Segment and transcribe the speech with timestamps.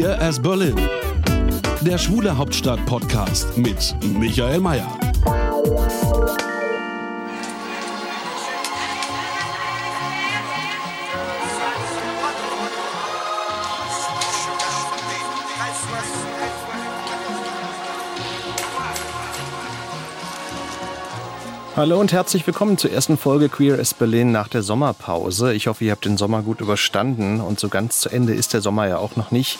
[0.00, 0.76] Queer as Berlin.
[1.82, 5.09] Der Schwule Hauptstadt Podcast mit Michael Mayer.
[21.80, 25.54] Hallo und herzlich willkommen zur ersten Folge Queer as Berlin nach der Sommerpause.
[25.54, 28.60] Ich hoffe, ihr habt den Sommer gut überstanden und so ganz zu Ende ist der
[28.60, 29.58] Sommer ja auch noch nicht.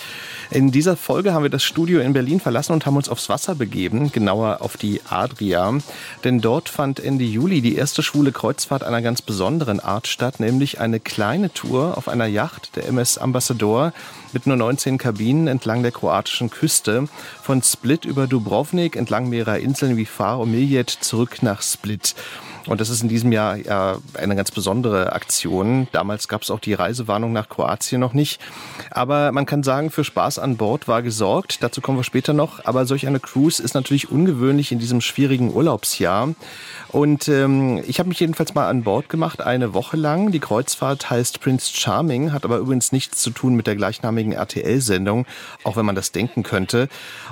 [0.52, 3.54] In dieser Folge haben wir das Studio in Berlin verlassen und haben uns aufs Wasser
[3.54, 5.72] begeben, genauer auf die Adria.
[6.24, 10.80] Denn dort fand Ende Juli die erste schwule Kreuzfahrt einer ganz besonderen Art statt, nämlich
[10.80, 13.92] eine kleine Tour auf einer Yacht, der MS Ambassador,
[14.32, 17.06] mit nur 19 Kabinen entlang der kroatischen Küste,
[17.40, 22.16] von Split über Dubrovnik, entlang mehrerer Inseln wie Far und Miljet zurück nach Split.
[22.66, 25.89] Und das ist in diesem Jahr ja eine ganz besondere Aktion.
[25.92, 28.41] Damals gab es auch die Reisewarnung nach Kroatien noch nicht.
[28.91, 31.62] Aber man kann sagen, für Spaß an Bord war gesorgt.
[31.62, 32.64] Dazu kommen wir später noch.
[32.64, 36.34] Aber solch eine Cruise ist natürlich ungewöhnlich in diesem schwierigen Urlaubsjahr.
[36.88, 40.33] Und ähm, ich habe mich jedenfalls mal an Bord gemacht, eine Woche lang.
[40.33, 45.27] Die Kreuzfahrt heißt Prince Charming, hat aber übrigens nichts zu tun mit der gleichnamigen RTL-Sendung,
[45.62, 46.88] auch wenn man das denken könnte.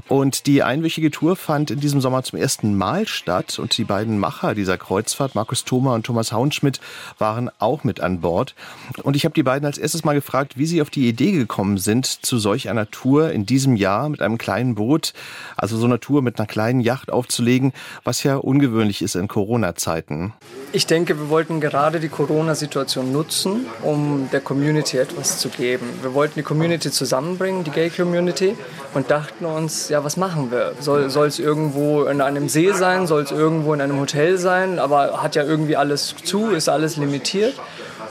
[0.07, 3.59] Und die einwöchige Tour fand in diesem Sommer zum ersten Mal statt.
[3.59, 6.81] Und die beiden Macher dieser Kreuzfahrt, Markus Thoma und Thomas Haunschmidt,
[7.19, 8.55] waren auch mit an Bord.
[9.03, 11.79] Und ich habe die beiden als erstes mal gefragt, wie sie auf die Idee gekommen
[11.79, 15.13] sind, zu solch einer Tour in diesem Jahr mit einem kleinen Boot,
[15.57, 17.73] also so einer Tour mit einer kleinen Yacht aufzulegen,
[18.05, 19.49] was ja ungewöhnlich ist in Corona.
[19.49, 20.35] Corona-Zeiten?
[20.71, 25.87] Ich denke, wir wollten gerade die Corona-Situation nutzen, um der Community etwas zu geben.
[26.03, 28.55] Wir wollten die Community zusammenbringen, die Gay-Community,
[28.93, 30.75] und dachten uns, ja, was machen wir?
[30.81, 33.07] Soll es irgendwo in einem See sein?
[33.07, 34.79] Soll es irgendwo in einem Hotel sein?
[34.79, 37.55] Aber hat ja irgendwie alles zu, ist alles limitiert.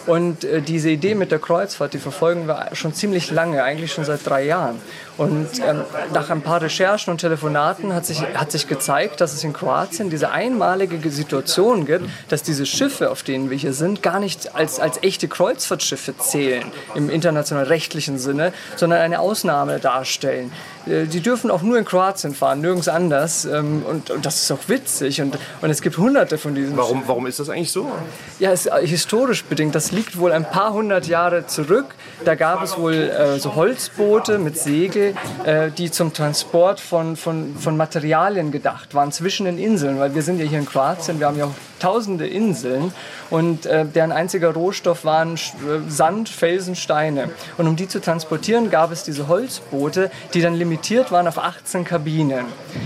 [0.07, 4.06] Und äh, diese Idee mit der Kreuzfahrt, die verfolgen wir schon ziemlich lange, eigentlich schon
[4.06, 4.79] seit drei Jahren.
[5.17, 5.81] Und ähm,
[6.13, 10.09] nach ein paar Recherchen und Telefonaten hat sich, hat sich gezeigt, dass es in Kroatien
[10.09, 14.79] diese einmalige Situation gibt, dass diese Schiffe, auf denen wir hier sind, gar nicht als,
[14.79, 20.51] als echte Kreuzfahrtschiffe zählen im international rechtlichen Sinne, sondern eine Ausnahme darstellen.
[20.88, 23.45] Äh, die dürfen auch nur in Kroatien fahren, nirgends anders.
[23.45, 25.22] Ähm, und, und das ist auch witzig.
[25.22, 26.77] Und, und es gibt hunderte von diesen.
[26.77, 27.91] Warum, warum ist das eigentlich so?
[28.39, 29.75] Ja, es ist äh, historisch bedingt.
[29.75, 31.95] Das liegt wohl ein paar hundert Jahre zurück.
[32.25, 34.57] Da gab es wohl äh, so Holzboote mit
[35.45, 40.00] Äh, die zum Transport von, von, von Materialien gedacht waren zwischen den Inseln.
[40.00, 42.91] Weil wir sind ja hier in Kroatien, wir haben ja tausende Inseln
[43.29, 47.29] und äh, deren einziger Rohstoff waren äh, Sand, Felsen, Steine.
[47.57, 51.84] Und um die zu transportieren, gab es diese Holzboote, die dann limitiert waren auf 18
[51.84, 52.45] Kabinen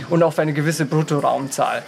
[0.09, 1.84] und auf eine gewisse Bruttoraumzahl.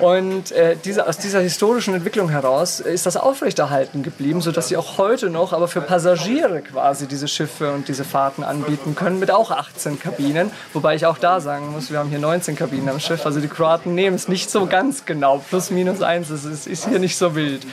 [0.00, 4.98] Und äh, diese, aus dieser historischen Entwicklung heraus ist das aufrechterhalten geblieben, sodass sie auch
[4.98, 9.50] heute noch, aber für Passagiere quasi diese Schiffe und diese Fahrten anbieten können, mit auch
[9.50, 10.50] 18 Kabinen.
[10.72, 13.24] Wobei ich auch da sagen muss, wir haben hier 19 Kabinen am Schiff.
[13.24, 15.38] Also die Kroaten nehmen es nicht so ganz genau.
[15.48, 17.66] Plus, minus eins, es ist, ist hier nicht so wild.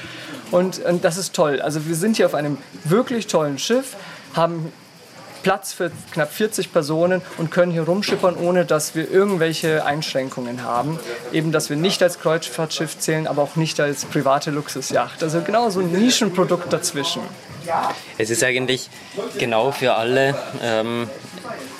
[0.52, 1.62] Und, und das ist toll.
[1.62, 3.96] Also wir sind hier auf einem wirklich tollen Schiff,
[4.36, 4.72] haben
[5.44, 11.00] Platz für knapp 40 Personen und können hier rumschippern, ohne dass wir irgendwelche Einschränkungen haben.
[11.32, 15.22] Eben, dass wir nicht als Kreuzfahrtschiff zählen, aber auch nicht als private Luxusjacht.
[15.22, 17.22] Also genau so ein Nischenprodukt dazwischen.
[18.18, 18.90] Es ist eigentlich
[19.38, 21.10] genau für alle, ähm,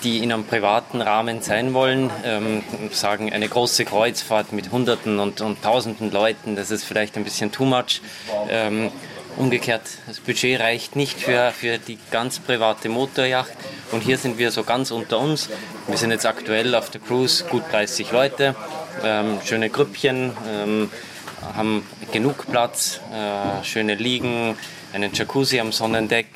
[0.02, 5.40] die in einem privaten Rahmen sein wollen, ähm, sagen, eine große Kreuzfahrt mit Hunderten und,
[5.40, 8.02] und Tausenden Leuten, das ist vielleicht ein bisschen too much.
[8.48, 8.90] Ähm,
[9.36, 13.52] Umgekehrt, das Budget reicht nicht für, für die ganz private Motorjacht.
[13.90, 15.48] Und hier sind wir so ganz unter uns.
[15.88, 18.54] Wir sind jetzt aktuell auf der Cruise gut 30 Leute,
[19.02, 20.90] ähm, schöne Grüppchen, ähm,
[21.56, 24.56] haben genug Platz, äh, schöne Liegen,
[24.92, 26.26] einen Jacuzzi am Sonnendeck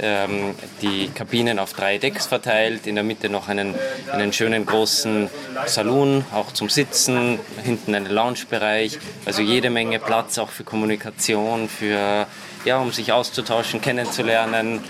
[0.00, 3.74] ähm, die Kabinen auf drei Decks verteilt, in der Mitte noch einen,
[4.12, 5.28] einen schönen großen
[5.66, 12.26] Saloon, auch zum Sitzen, hinten einen Loungebereich, also jede Menge Platz auch für Kommunikation, für,
[12.64, 14.80] ja, um sich auszutauschen, kennenzulernen.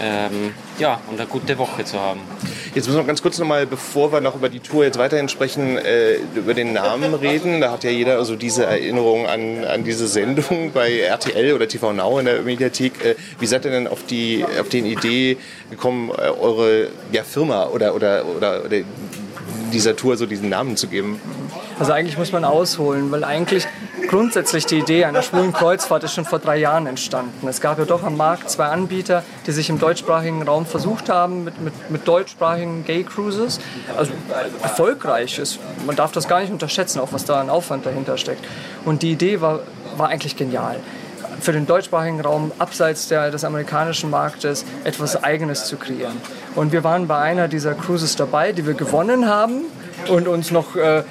[0.00, 2.20] Ähm, ja, und eine gute Woche zu haben.
[2.74, 5.76] Jetzt müssen wir ganz kurz nochmal, bevor wir noch über die Tour jetzt weiterhin sprechen,
[5.76, 7.60] äh, über den Namen reden.
[7.60, 11.92] Da hat ja jeder also diese Erinnerung an, an diese Sendung bei RTL oder TV
[11.92, 13.04] Now in der Mediathek.
[13.04, 15.36] Äh, wie seid ihr denn auf die, auf die Idee
[15.70, 18.78] gekommen, äh, eure ja, Firma oder, oder, oder, oder
[19.70, 21.20] dieser Tour so diesen Namen zu geben?
[21.78, 23.66] Also eigentlich muss man ausholen, weil eigentlich
[24.12, 27.48] grundsätzlich die Idee einer schwulen Kreuzfahrt ist schon vor drei Jahren entstanden.
[27.48, 31.44] Es gab ja doch am Markt zwei Anbieter, die sich im deutschsprachigen Raum versucht haben
[31.44, 33.58] mit, mit, mit deutschsprachigen Gay Cruises.
[33.96, 34.12] Also
[34.62, 35.58] erfolgreich ist.
[35.86, 38.44] Man darf das gar nicht unterschätzen, auch was da an Aufwand dahinter steckt.
[38.84, 39.60] Und die Idee war,
[39.96, 40.76] war eigentlich genial
[41.40, 46.18] für den deutschsprachigen Raum abseits der, des amerikanischen Marktes etwas Eigenes zu kreieren.
[46.54, 49.62] Und wir waren bei einer dieser Cruises dabei, die wir gewonnen haben
[50.08, 51.04] und uns noch äh, äh,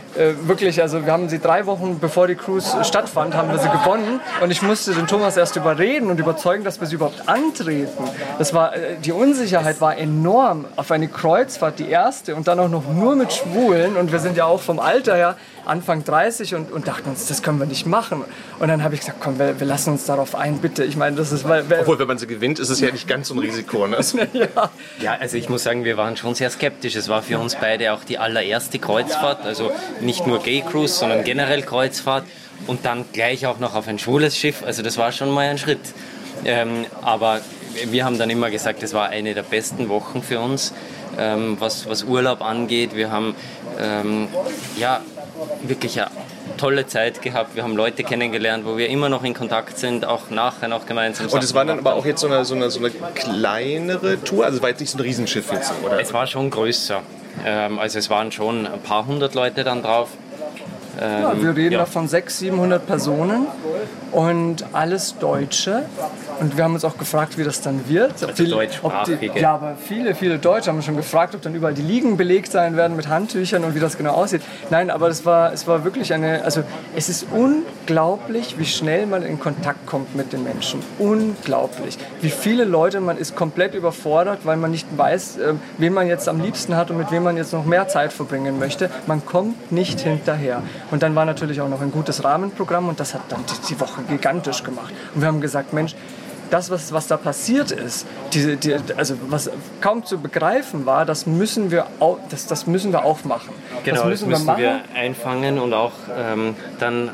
[0.43, 4.19] wirklich, also wir haben sie drei Wochen bevor die Cruise stattfand, haben wir sie gewonnen
[4.41, 8.03] und ich musste den Thomas erst überreden und überzeugen, dass wir sie überhaupt antreten.
[8.37, 12.69] Das war, äh, die Unsicherheit war enorm auf eine Kreuzfahrt, die erste und dann auch
[12.69, 15.35] noch nur mit Schwulen und wir sind ja auch vom Alter her
[15.65, 18.23] Anfang 30 und, und dachten uns, das können wir nicht machen.
[18.59, 20.83] Und dann habe ich gesagt, komm, wir, wir, lassen uns darauf ein, bitte.
[20.83, 23.07] Ich meine, das ist, weil, weil Obwohl, wenn man sie gewinnt, ist es ja nicht
[23.07, 23.87] ganz so ein Risiko.
[23.87, 23.97] Ne?
[24.33, 24.47] ja.
[24.99, 26.95] ja, also ich muss sagen, wir waren schon sehr skeptisch.
[26.95, 31.23] Es war für uns beide auch die allererste Kreuzfahrt, also nicht nur Gay Cruise, sondern
[31.23, 32.25] generell Kreuzfahrt
[32.67, 34.63] und dann gleich auch noch auf ein schwules Schiff.
[34.63, 35.79] Also das war schon mal ein Schritt.
[36.45, 37.41] Ähm, aber
[37.89, 40.73] wir haben dann immer gesagt, es war eine der besten Wochen für uns,
[41.17, 42.95] ähm, was, was Urlaub angeht.
[42.95, 43.35] Wir haben
[43.79, 44.27] ähm,
[44.77, 45.01] ja,
[45.63, 46.11] wirklich eine
[46.57, 47.55] tolle Zeit gehabt.
[47.55, 51.27] Wir haben Leute kennengelernt, wo wir immer noch in Kontakt sind, auch nachher noch gemeinsam.
[51.27, 54.45] Und es war dann aber auch jetzt so eine, so, eine, so eine kleinere Tour,
[54.45, 55.99] also es war jetzt nicht so ein Riesenschiff jetzt, oder?
[55.99, 57.01] Es war schon größer.
[57.45, 60.09] Ähm, also es waren schon ein paar hundert Leute dann drauf.
[61.01, 61.79] Ja, wir reden ja.
[61.79, 63.47] da von 600, 700 Personen
[64.11, 65.83] und alles Deutsche.
[66.39, 68.13] Und wir haben uns auch gefragt, wie das dann wird.
[68.13, 69.29] Also viele, deutschsprachige.
[69.29, 72.51] Die, ja, aber viele, viele Deutsche haben schon gefragt, ob dann überall die Liegen belegt
[72.51, 74.41] sein werden mit Handtüchern und wie das genau aussieht.
[74.69, 76.63] Nein, aber es war, es war wirklich eine, also
[76.95, 80.79] es ist unglaublich, wie schnell man in Kontakt kommt mit den Menschen.
[80.97, 81.97] Unglaublich.
[82.21, 86.27] Wie viele Leute, man ist komplett überfordert, weil man nicht weiß, äh, wen man jetzt
[86.27, 88.89] am liebsten hat und mit wem man jetzt noch mehr Zeit verbringen möchte.
[89.05, 90.63] Man kommt nicht hinterher.
[90.91, 93.79] Und dann war natürlich auch noch ein gutes Rahmenprogramm und das hat dann die, die
[93.79, 94.93] Woche gigantisch gemacht.
[95.15, 95.95] Und wir haben gesagt, Mensch,
[96.51, 99.49] das, was, was da passiert ist, die, die, also was
[99.79, 103.53] kaum zu begreifen war, das müssen wir, auch, das, das müssen wir aufmachen.
[103.83, 107.11] Genau, das müssen, das müssen wir, wir, einfangen und auch ähm, dann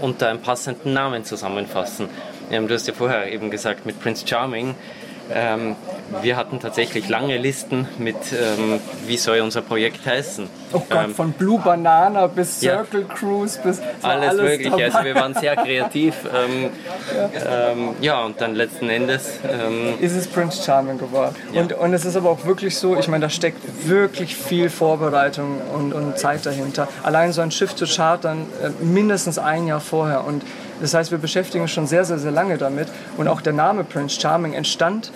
[0.00, 2.08] unter einem passenden Namen zusammenfassen.
[2.50, 4.74] Ähm, du hast ja vorher eben gesagt, mit Prince Charming
[5.32, 5.76] ähm,
[6.22, 10.48] wir hatten tatsächlich lange Listen mit, ähm, wie soll unser Projekt heißen.
[10.72, 14.70] Oh Gott, ähm, von Blue Banana bis Circle ja, Cruise bis alles, alles mögliche.
[14.70, 14.84] Dabei.
[14.86, 16.14] Also wir waren sehr kreativ.
[16.24, 16.70] Ähm,
[17.14, 17.70] ja.
[17.70, 18.24] Ähm, ja.
[18.24, 21.34] und dann letzten Endes ähm, ist es Prince Charming geworden.
[21.52, 21.62] Ja.
[21.62, 25.60] Und, und es ist aber auch wirklich so, ich meine, da steckt wirklich viel Vorbereitung
[25.74, 26.88] und, und Zeit dahinter.
[27.02, 30.24] Allein so ein Schiff zu chartern, äh, mindestens ein Jahr vorher.
[30.24, 30.42] Und
[30.80, 32.88] das heißt, wir beschäftigen uns schon sehr, sehr, sehr lange damit.
[33.16, 35.12] Und auch der Name Prince Charming entstand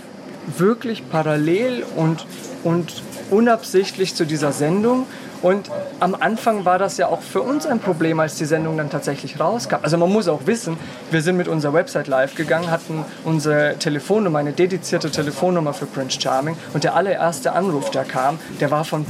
[0.58, 2.26] wirklich parallel und,
[2.62, 5.06] und unabsichtlich zu dieser Sendung.
[5.43, 5.70] Und
[6.00, 9.38] am Anfang war das ja auch für uns ein Problem, als die Sendung dann tatsächlich
[9.38, 9.76] rauskam.
[9.82, 10.78] Also man muss auch wissen,
[11.11, 16.19] wir sind mit unserer Website live gegangen, hatten unsere Telefonnummer, eine dedizierte Telefonnummer für Prince
[16.19, 16.56] Charming.
[16.72, 19.05] Und der allererste Anruf, der kam, der war von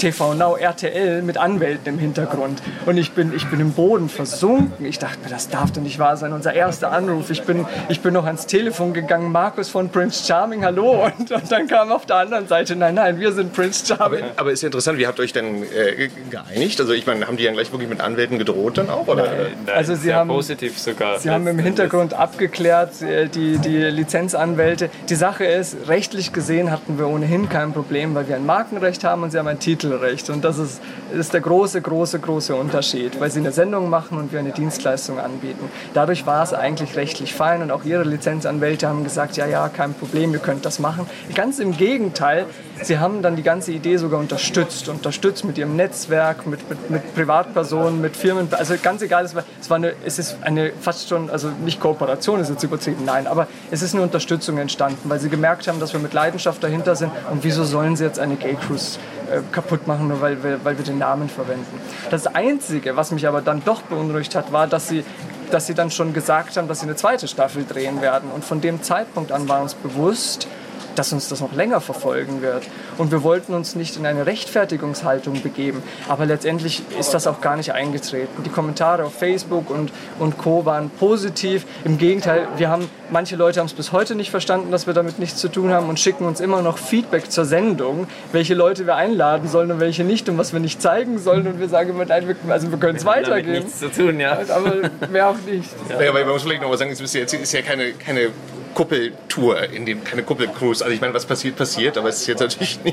[0.00, 2.62] TV Now, RTL mit Anwälten im Hintergrund.
[2.86, 4.86] Und ich bin, ich bin im Boden versunken.
[4.86, 6.32] Ich dachte mir, das darf doch nicht wahr sein.
[6.32, 7.30] Unser erster Anruf.
[7.30, 9.30] Ich bin, ich bin noch ans Telefon gegangen.
[9.30, 11.04] Markus von Prince Charming, hallo.
[11.04, 14.22] Und, und dann kam auf der anderen Seite, nein, nein, wir sind Prince Charming.
[14.22, 16.80] Aber, aber ist ja interessant, wie habt ihr euch denn äh, geeinigt?
[16.80, 19.06] Also ich meine, haben die dann gleich wirklich mit Anwälten gedroht dann auch?
[19.06, 19.24] Oder?
[19.24, 21.18] Nein, nein, also sie haben, positiv sogar.
[21.18, 24.88] Sie haben im Hintergrund abgeklärt, äh, die, die Lizenzanwälte.
[25.10, 29.22] Die Sache ist, rechtlich gesehen hatten wir ohnehin kein Problem, weil wir ein Markenrecht haben
[29.22, 30.30] und sie haben einen Titel Titelrecht.
[30.30, 30.80] Und das ist,
[31.12, 35.18] ist der große, große, große Unterschied, weil sie eine Sendung machen und wir eine Dienstleistung
[35.18, 35.68] anbieten.
[35.94, 39.94] Dadurch war es eigentlich rechtlich fein und auch ihre Lizenzanwälte haben gesagt, ja, ja, kein
[39.94, 41.06] Problem, ihr könnt das machen.
[41.34, 42.46] Ganz im Gegenteil,
[42.82, 47.14] sie haben dann die ganze Idee sogar unterstützt, unterstützt mit ihrem Netzwerk, mit, mit, mit
[47.14, 51.08] Privatpersonen, mit Firmen, also ganz egal, es war, es war eine, es ist eine fast
[51.08, 55.20] schon, also nicht Kooperation ist jetzt übertrieben, nein, aber es ist eine Unterstützung entstanden, weil
[55.20, 58.36] sie gemerkt haben, dass wir mit Leidenschaft dahinter sind und wieso sollen sie jetzt eine
[58.36, 58.98] Gay Cruise
[59.30, 61.80] äh, kaputt machen, nur weil wir, weil wir den Namen verwenden.
[62.10, 65.04] Das Einzige, was mich aber dann doch beunruhigt hat, war, dass sie
[65.50, 68.30] dass sie dann schon gesagt haben, dass sie eine zweite Staffel drehen werden.
[68.30, 70.46] Und von dem Zeitpunkt an war uns bewusst,
[70.94, 72.68] dass uns das noch länger verfolgen wird.
[73.00, 75.82] Und wir wollten uns nicht in eine Rechtfertigungshaltung begeben.
[76.06, 78.42] Aber letztendlich ist das auch gar nicht eingetreten.
[78.44, 80.66] Die Kommentare auf Facebook und, und Co.
[80.66, 81.64] waren positiv.
[81.86, 85.18] Im Gegenteil, wir haben, manche Leute haben es bis heute nicht verstanden, dass wir damit
[85.18, 88.96] nichts zu tun haben und schicken uns immer noch Feedback zur Sendung, welche Leute wir
[88.96, 91.46] einladen sollen und welche nicht und was wir nicht zeigen sollen.
[91.46, 93.64] Und wir sagen immer, nein, wir, also wir können es weitergeben.
[93.64, 94.40] nichts zu tun, ja.
[94.54, 94.74] Aber
[95.10, 95.70] mehr auch nicht.
[95.88, 96.02] Ja.
[96.02, 98.28] Ja, aber man muss vielleicht noch mal sagen, es ist ja keine, keine
[98.74, 100.82] Kuppeltour, in dem, keine Kuppelcruise.
[100.82, 102.89] Also ich meine, was passiert, passiert, aber es ist jetzt natürlich nicht,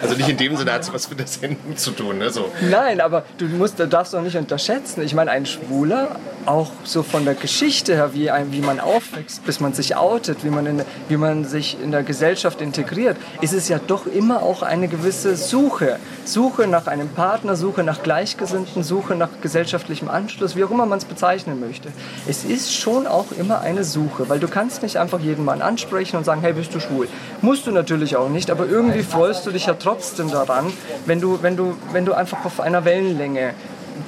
[0.00, 2.18] also nicht in dem Sinne hat es was mit der Sendung zu tun.
[2.18, 2.30] Ne?
[2.30, 2.50] So.
[2.70, 5.02] Nein, aber du musst, du darfst doch nicht unterschätzen.
[5.02, 9.44] Ich meine, ein Schwuler, auch so von der Geschichte her, wie, ein, wie man aufwächst,
[9.44, 13.52] bis man sich outet, wie man, in, wie man sich in der Gesellschaft integriert, ist
[13.52, 15.98] es ja doch immer auch eine gewisse Suche.
[16.24, 20.98] Suche nach einem Partner, Suche nach Gleichgesinnten, Suche nach gesellschaftlichem Anschluss, wie auch immer man
[20.98, 21.88] es bezeichnen möchte.
[22.26, 26.16] Es ist schon auch immer eine Suche, weil du kannst nicht einfach jeden Mann ansprechen
[26.16, 27.08] und sagen, hey, bist du schwul?
[27.40, 30.72] Musst du natürlich auch nicht, aber irgendwie freust du dich ja trotzdem daran,
[31.06, 33.54] wenn du, wenn du, wenn du einfach auf einer Wellenlänge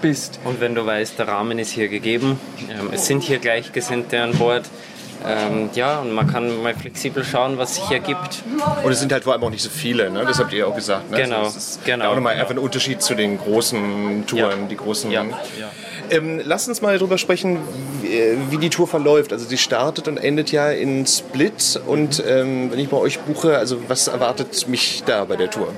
[0.03, 0.41] bist.
[0.45, 4.33] Und wenn du weißt, der Rahmen ist hier gegeben, ähm, es sind hier Gleichgesinnte an
[4.33, 4.65] Bord,
[5.27, 8.43] ähm, ja, und man kann mal flexibel schauen, was sich hier gibt.
[8.85, 10.25] Und es sind halt vor allem auch nicht so viele, ne?
[10.27, 11.11] das habt ihr auch gesagt.
[11.11, 11.17] Ne?
[11.23, 12.11] Genau, also das ist genau.
[12.11, 14.67] Auch nochmal einfach ein Unterschied zu den großen Touren, Ja.
[14.69, 15.11] die großen.
[15.11, 15.71] Ja, ja.
[16.11, 17.59] Ähm, lasst uns mal drüber sprechen,
[18.03, 19.33] wie, äh, wie die Tour verläuft.
[19.33, 21.81] Also sie startet und endet ja in Split.
[21.87, 25.69] Und ähm, wenn ich bei euch buche, also was erwartet mich da bei der Tour?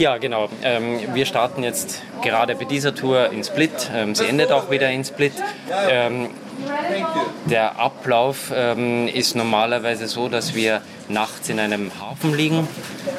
[0.00, 0.48] Ja, genau.
[0.62, 3.90] Ähm, wir starten jetzt gerade bei dieser Tour in Split.
[3.94, 5.34] Ähm, sie endet auch wieder in Split.
[5.90, 6.30] Ähm,
[7.44, 10.80] der Ablauf ähm, ist normalerweise so, dass wir
[11.10, 12.66] nachts in einem Hafen liegen.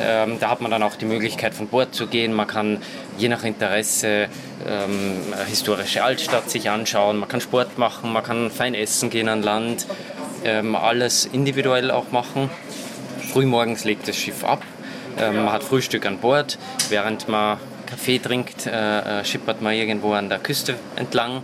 [0.01, 2.33] Ähm, da hat man dann auch die Möglichkeit, von Bord zu gehen.
[2.33, 2.81] Man kann
[3.15, 4.27] je nach Interesse
[4.67, 7.17] ähm, eine historische Altstadt sich anschauen.
[7.17, 9.85] Man kann Sport machen, man kann fein essen gehen an Land.
[10.73, 12.49] Alles individuell auch machen.
[13.31, 14.63] Frühmorgens legt das Schiff ab.
[15.19, 16.57] Ähm, man hat Frühstück an Bord.
[16.89, 17.57] Während man
[17.91, 21.43] Kaffee trinkt, äh, äh, schippert man irgendwo an der Küste entlang.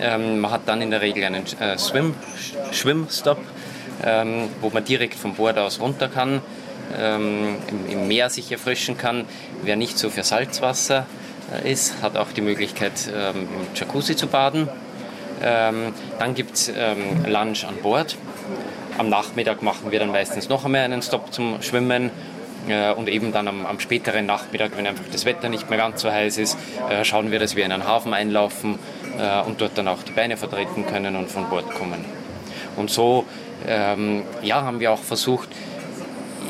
[0.00, 2.14] Ähm, man hat dann in der Regel einen äh, Swim,
[2.70, 3.38] Schwimmstop,
[4.04, 6.40] ähm, wo man direkt von Bord aus runter kann,
[6.98, 9.24] im, Meer sich erfrischen kann.
[9.62, 11.06] Wer nicht so für Salzwasser
[11.62, 14.68] ist, hat auch die Möglichkeit, im Jacuzzi zu baden.
[15.40, 16.72] Dann gibt es
[17.28, 18.16] Lunch an Bord.
[18.98, 22.10] Am Nachmittag machen wir dann meistens noch einmal einen Stopp zum Schwimmen.
[22.70, 26.02] Äh, Und eben dann am, am späteren Nachmittag, wenn einfach das Wetter nicht mehr ganz
[26.02, 26.56] so heiß ist,
[26.88, 28.78] äh, schauen wir, dass wir in einen Hafen einlaufen
[29.18, 32.04] äh, und dort dann auch die Beine vertreten können und von Bord kommen.
[32.76, 33.24] Und so
[33.66, 35.48] ähm, ja, haben wir auch versucht,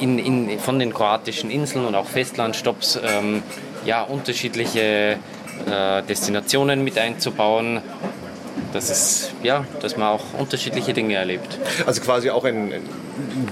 [0.01, 3.43] in, in, von den kroatischen Inseln und auch Festlandstopps ähm,
[3.85, 5.19] ja, unterschiedliche
[5.67, 7.81] äh, Destinationen mit einzubauen,
[8.73, 11.59] dass, es, ja, dass man auch unterschiedliche Dinge erlebt.
[11.87, 12.83] Also quasi auch in, in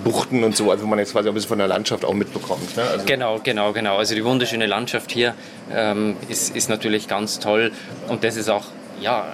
[0.05, 2.15] Buchten und so, also wo man jetzt quasi auch ein bisschen von der Landschaft auch
[2.15, 2.77] mitbekommt.
[2.77, 2.83] Ne?
[2.83, 3.97] Also Genau, genau, genau.
[3.97, 5.35] Also die wunderschöne Landschaft hier
[5.75, 7.73] ähm, ist, ist natürlich ganz toll
[8.09, 8.65] und das ist auch
[9.01, 9.27] ja,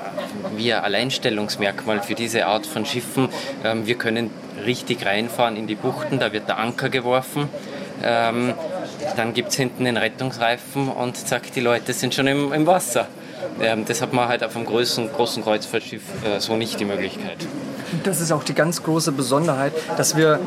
[0.57, 3.29] wie ein Alleinstellungsmerkmal für diese Art von Schiffen.
[3.65, 4.31] Ähm, wir können
[4.65, 7.49] richtig reinfahren in die Buchten, da wird der Anker geworfen.
[8.03, 8.55] Ähm,
[9.17, 13.09] dann gibt es hinten den Rettungsreifen und zack, die Leute sind schon im, im Wasser.
[13.61, 17.39] Ähm, das hat man halt auf einem großen, großen Kreuzfahrtschiff äh, so nicht die Möglichkeit.
[18.03, 20.41] Das ist auch die ganz große Besonderheit, dass wir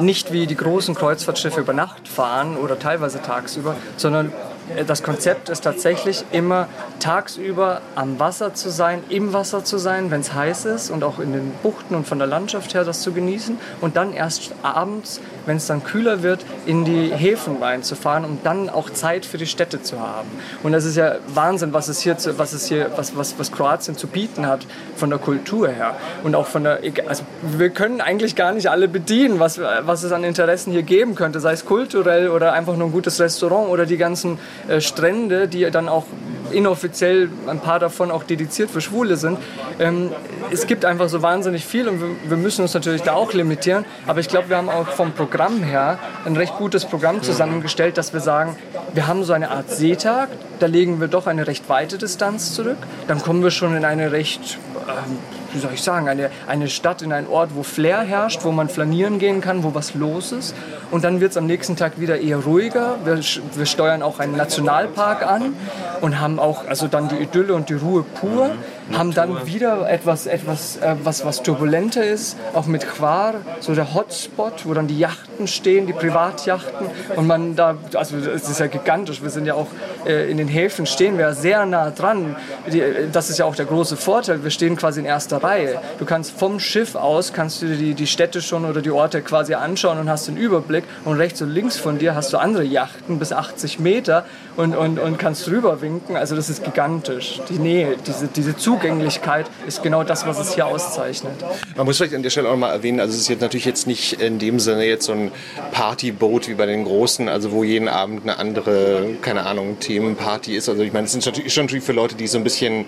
[0.00, 4.32] nicht wie die großen Kreuzfahrtschiffe über Nacht fahren oder teilweise tagsüber, sondern
[4.74, 6.68] äh, das Konzept ist tatsächlich immer
[7.00, 11.18] tagsüber am Wasser zu sein, im Wasser zu sein, wenn es heiß ist und auch
[11.18, 15.20] in den Buchten und von der Landschaft her das zu genießen und dann erst abends,
[15.46, 19.46] wenn es dann kühler wird, in die Häfen reinzufahren, um dann auch Zeit für die
[19.46, 20.28] Städte zu haben.
[20.62, 23.52] Und das ist ja Wahnsinn, was es hier, zu, was es hier, was, was, was
[23.52, 28.00] Kroatien zu bieten hat von der Kultur her und auch von der, also wir können
[28.00, 31.64] eigentlich gar nicht alle bedienen, was, was es an Interessen hier geben könnte, sei es
[31.64, 34.38] kulturell oder einfach nur ein gutes Restaurant oder die ganzen
[34.68, 36.04] äh, Strände, die dann auch
[36.50, 39.38] inoffiziell ein paar davon auch dediziert für Schwule sind.
[39.78, 40.10] Ähm,
[40.50, 43.84] es gibt einfach so wahnsinnig viel und wir, wir müssen uns natürlich da auch limitieren.
[44.06, 48.12] Aber ich glaube, wir haben auch vom Programm her ein recht gutes Programm zusammengestellt, dass
[48.12, 48.56] wir sagen,
[48.92, 50.28] wir haben so eine Art Seetag,
[50.58, 52.78] da legen wir doch eine recht weite Distanz zurück.
[53.08, 55.18] Dann kommen wir schon in eine recht, ähm,
[55.52, 58.68] wie soll ich sagen, eine, eine Stadt, in einen Ort, wo Flair herrscht, wo man
[58.68, 60.54] flanieren gehen kann, wo was los ist.
[60.90, 62.96] Und dann wird es am nächsten Tag wieder eher ruhiger.
[63.04, 63.20] Wir,
[63.54, 65.54] wir steuern auch einen Nationalpark an
[66.00, 68.52] und haben auch also dann die Idylle und die Ruhe pur.
[68.92, 73.94] Haben dann wieder etwas, etwas äh, was, was turbulenter ist, auch mit Quar, so der
[73.94, 78.66] Hotspot, wo dann die Yachten stehen, die Privatjachten und man da, also es ist ja
[78.66, 79.68] gigantisch, wir sind ja auch
[80.06, 82.36] äh, in den Häfen stehen wir sehr nah dran,
[82.72, 85.80] die, das ist ja auch der große Vorteil, wir stehen quasi in erster Reihe.
[85.98, 89.22] Du kannst vom Schiff aus, kannst du dir die, die Städte schon oder die Orte
[89.22, 90.84] quasi anschauen und hast den Überblick.
[91.04, 94.24] Und rechts und links von dir hast du andere Yachten bis 80 Meter
[94.56, 97.40] und, und, und kannst rüber winken, also das ist gigantisch.
[97.48, 101.32] Die Nähe, diese, diese Zug Zugänglichkeit ist genau das, was es hier auszeichnet.
[101.76, 103.86] Man muss vielleicht an der Stelle auch mal erwähnen, also es ist jetzt natürlich jetzt
[103.86, 105.32] nicht in dem Sinne jetzt so ein
[105.72, 110.68] Partyboot wie bei den Großen, also wo jeden Abend eine andere, keine Ahnung, Themenparty ist.
[110.68, 112.84] Also ich meine, es ist natürlich schon für Leute, die so ein bisschen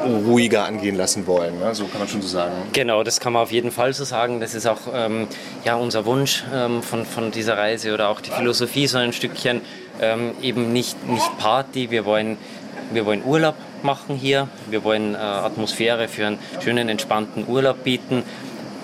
[0.00, 1.58] ruhiger angehen lassen wollen.
[1.58, 1.74] Ne?
[1.74, 2.54] So kann man schon so sagen.
[2.72, 4.40] Genau, das kann man auf jeden Fall so sagen.
[4.40, 5.26] Das ist auch ähm,
[5.64, 9.62] ja, unser Wunsch ähm, von, von dieser Reise oder auch die Philosophie so ein Stückchen.
[10.00, 12.36] Ähm, eben nicht, nicht Party, wir wollen,
[12.92, 14.48] wir wollen Urlaub machen hier.
[14.70, 18.22] Wir wollen äh, Atmosphäre für einen schönen, entspannten Urlaub bieten.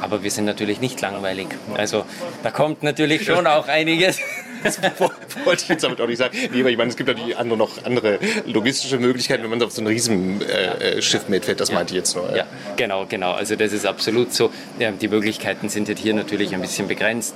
[0.00, 1.46] Aber wir sind natürlich nicht langweilig.
[1.74, 2.04] Also
[2.42, 4.18] da kommt natürlich schon auch einiges.
[4.62, 4.80] Das
[5.44, 6.38] wollte ich jetzt damit auch nicht sagen.
[6.52, 9.72] Nee, aber ich meine, es gibt natürlich andere, noch andere logistische Möglichkeiten, wenn man auf
[9.72, 11.58] so ein Riesenschiff äh, mitfährt.
[11.58, 11.74] Das ja.
[11.74, 12.32] meinte ich jetzt nur.
[12.36, 12.46] Ja,
[12.76, 13.32] genau, genau.
[13.32, 14.52] Also das ist absolut so.
[14.78, 17.34] Die Möglichkeiten sind jetzt hier natürlich ein bisschen begrenzt.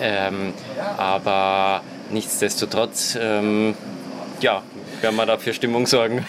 [0.00, 0.54] Ähm,
[0.96, 3.74] aber nichtsdestotrotz, ähm,
[4.40, 4.62] ja,
[5.00, 6.24] werden wir da für Stimmung sorgen.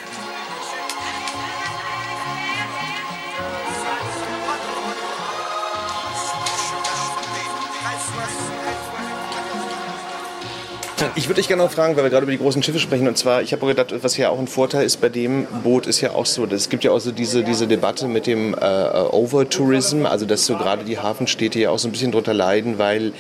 [11.13, 13.05] Ich würde dich gerne noch fragen, weil wir gerade über die großen Schiffe sprechen.
[13.05, 15.99] Und zwar, ich habe gedacht, was ja auch ein Vorteil ist bei dem Boot, ist
[15.99, 20.05] ja auch so, es gibt ja auch so diese, diese Debatte mit dem äh, Overtourism,
[20.05, 23.11] also dass so gerade die Hafenstädte ja auch so ein bisschen drunter leiden, weil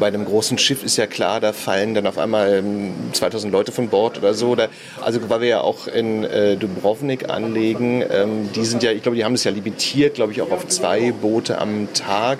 [0.00, 2.64] bei einem großen Schiff ist ja klar, da fallen dann auf einmal
[3.12, 4.48] 2000 ähm, Leute von Bord oder so.
[4.48, 4.68] Oder,
[5.00, 9.16] also weil wir ja auch in äh, Dubrovnik anlegen, ähm, die sind ja, ich glaube,
[9.16, 12.38] die haben es ja limitiert, glaube ich, auch auf zwei Boote am Tag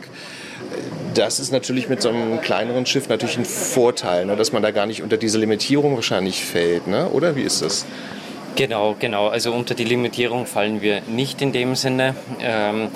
[1.17, 4.71] das ist natürlich mit so einem kleineren Schiff natürlich ein Vorteil, ne, dass man da
[4.71, 7.09] gar nicht unter diese Limitierung wahrscheinlich fällt, ne?
[7.09, 7.87] oder wie ist das?
[8.57, 9.29] Genau, genau.
[9.29, 12.15] Also unter die Limitierung fallen wir nicht in dem Sinne.
[12.41, 12.89] Ähm,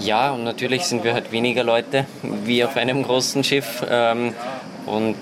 [0.00, 2.06] ja, und natürlich sind wir halt weniger Leute
[2.44, 3.84] wie auf einem großen Schiff.
[3.88, 4.32] Ähm,
[4.86, 5.16] und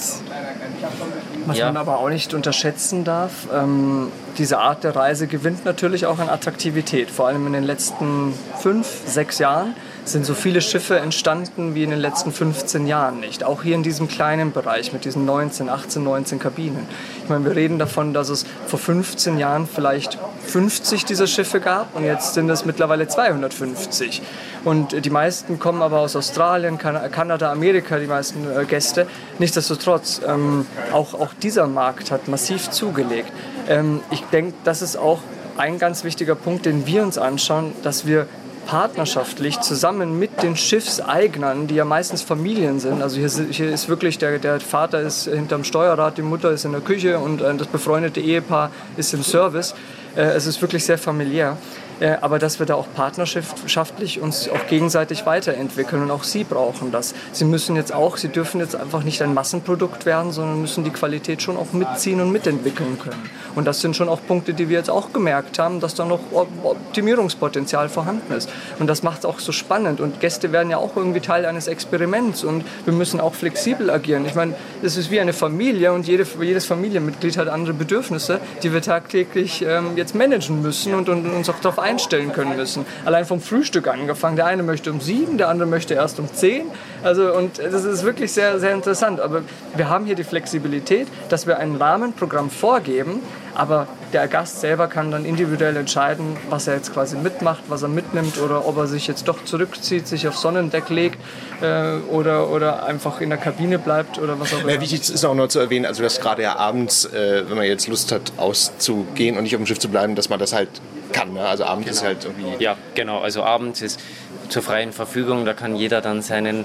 [1.46, 1.66] was ja.
[1.66, 6.28] man aber auch nicht unterschätzen darf, ähm, diese Art der Reise gewinnt natürlich auch an
[6.28, 9.74] Attraktivität, vor allem in den letzten fünf, sechs Jahren
[10.12, 13.44] sind so viele Schiffe entstanden wie in den letzten 15 Jahren nicht.
[13.44, 16.86] Auch hier in diesem kleinen Bereich mit diesen 19, 18, 19 Kabinen.
[17.22, 21.94] Ich meine, wir reden davon, dass es vor 15 Jahren vielleicht 50 dieser Schiffe gab
[21.94, 24.22] und jetzt sind es mittlerweile 250.
[24.64, 29.06] Und die meisten kommen aber aus Australien, Kanada, Amerika, die meisten äh, Gäste.
[29.38, 33.32] Nichtsdestotrotz, ähm, auch, auch dieser Markt hat massiv zugelegt.
[33.68, 35.20] Ähm, ich denke, das ist auch
[35.56, 38.26] ein ganz wichtiger Punkt, den wir uns anschauen, dass wir
[38.70, 43.02] partnerschaftlich zusammen mit den Schiffseignern, die ja meistens Familien sind.
[43.02, 46.70] Also hier, hier ist wirklich der, der Vater ist hinterm Steuerrad, die Mutter ist in
[46.70, 49.74] der Küche und äh, das befreundete Ehepaar ist im Service.
[50.14, 51.56] Äh, es ist wirklich sehr familiär.
[52.00, 56.90] Äh, aber dass wir da auch partnerschaftlich uns auch gegenseitig weiterentwickeln und auch Sie brauchen
[56.90, 57.14] das.
[57.32, 60.90] Sie müssen jetzt auch, Sie dürfen jetzt einfach nicht ein Massenprodukt werden, sondern müssen die
[60.90, 63.30] Qualität schon auch mitziehen und mitentwickeln können.
[63.54, 66.20] Und das sind schon auch Punkte, die wir jetzt auch gemerkt haben, dass da noch
[66.62, 68.48] Optimierungspotenzial vorhanden ist.
[68.78, 70.00] Und das macht es auch so spannend.
[70.00, 74.24] Und Gäste werden ja auch irgendwie Teil eines Experiments und wir müssen auch flexibel agieren.
[74.24, 78.72] Ich meine, es ist wie eine Familie und jede, jedes Familienmitglied hat andere Bedürfnisse, die
[78.72, 82.86] wir tagtäglich ähm, jetzt managen müssen und, und uns auch darauf einstellen einstellen können müssen.
[83.04, 84.36] Allein vom Frühstück angefangen.
[84.36, 86.66] Der eine möchte um sieben, der andere möchte erst um zehn.
[87.02, 89.20] Also, und das ist wirklich sehr, sehr interessant.
[89.20, 89.42] Aber
[89.74, 93.20] wir haben hier die Flexibilität, dass wir ein Rahmenprogramm vorgeben,
[93.54, 97.88] aber der Gast selber kann dann individuell entscheiden, was er jetzt quasi mitmacht, was er
[97.88, 101.18] mitnimmt oder ob er sich jetzt doch zurückzieht, sich aufs Sonnendeck legt
[101.62, 104.72] äh, oder, oder einfach in der Kabine bleibt oder was auch immer.
[104.72, 107.66] Ja, wichtig ist auch noch zu erwähnen, also dass gerade ja abends, äh, wenn man
[107.66, 110.68] jetzt Lust hat, auszugehen und nicht auf dem Schiff zu bleiben, dass man das halt
[111.12, 111.32] kann.
[111.34, 111.44] Ne?
[111.44, 111.96] Also abends genau.
[111.96, 112.62] ist halt irgendwie.
[112.62, 113.20] Ja, genau.
[113.20, 114.00] Also abends ist
[114.48, 115.44] zur freien Verfügung.
[115.44, 116.64] Da kann jeder dann seinen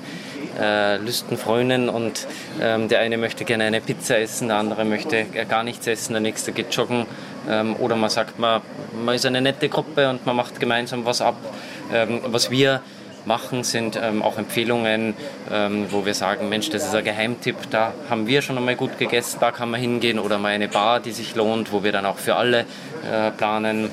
[0.60, 2.28] äh, Lüsten frönen und
[2.62, 6.22] ähm, der eine möchte gerne eine Pizza essen, der andere möchte gar nichts essen, der
[6.22, 7.06] nächste geht joggen.
[7.50, 8.62] Ähm, oder man sagt, man,
[9.04, 11.38] man ist eine nette Gruppe und man macht gemeinsam was ab.
[11.94, 12.82] Ähm, was wir
[13.26, 15.16] machen, sind ähm, auch Empfehlungen,
[15.52, 18.98] ähm, wo wir sagen, Mensch, das ist ein Geheimtipp, da haben wir schon einmal gut
[18.98, 22.06] gegessen, da kann man hingehen oder mal eine Bar, die sich lohnt, wo wir dann
[22.06, 22.66] auch für alle
[23.12, 23.90] äh, planen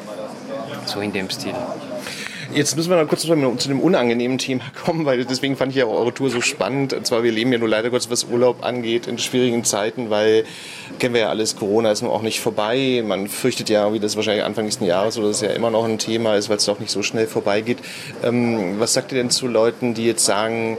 [0.86, 1.54] so in dem Stil.
[2.54, 5.86] Jetzt müssen wir noch kurz zu dem unangenehmen Thema kommen, weil deswegen fand ich ja
[5.86, 6.92] eure Tour so spannend.
[6.92, 10.44] Und zwar, wir leben ja nur leider Gottes, was Urlaub angeht, in schwierigen Zeiten, weil,
[10.98, 13.02] kennen wir ja alles, Corona ist nur auch nicht vorbei.
[13.06, 15.98] Man fürchtet ja, wie das wahrscheinlich Anfang nächsten Jahres oder das ja immer noch ein
[15.98, 17.78] Thema ist, weil es doch nicht so schnell vorbeigeht.
[18.22, 20.76] Ähm, was sagt ihr denn zu Leuten, die jetzt sagen,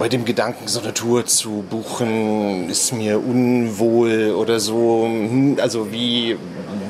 [0.00, 5.04] bei dem Gedanken, so eine Tour zu buchen, ist mir unwohl oder so.
[5.04, 6.38] Hm, also wie,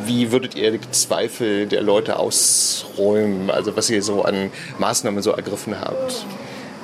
[0.04, 3.50] wie würdet ihr die Zweifel der Leute ausräumen?
[3.50, 6.24] Also was ihr so an Maßnahmen so ergriffen habt?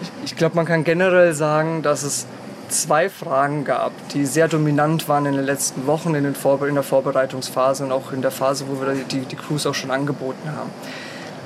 [0.02, 2.26] Ich, ich glaube, man kann generell sagen, dass es
[2.70, 7.84] zwei Fragen gab, die sehr dominant waren in den letzten Wochen in, in der Vorbereitungsphase
[7.84, 10.70] und auch in der Phase, wo wir die, die Cruise auch schon angeboten haben.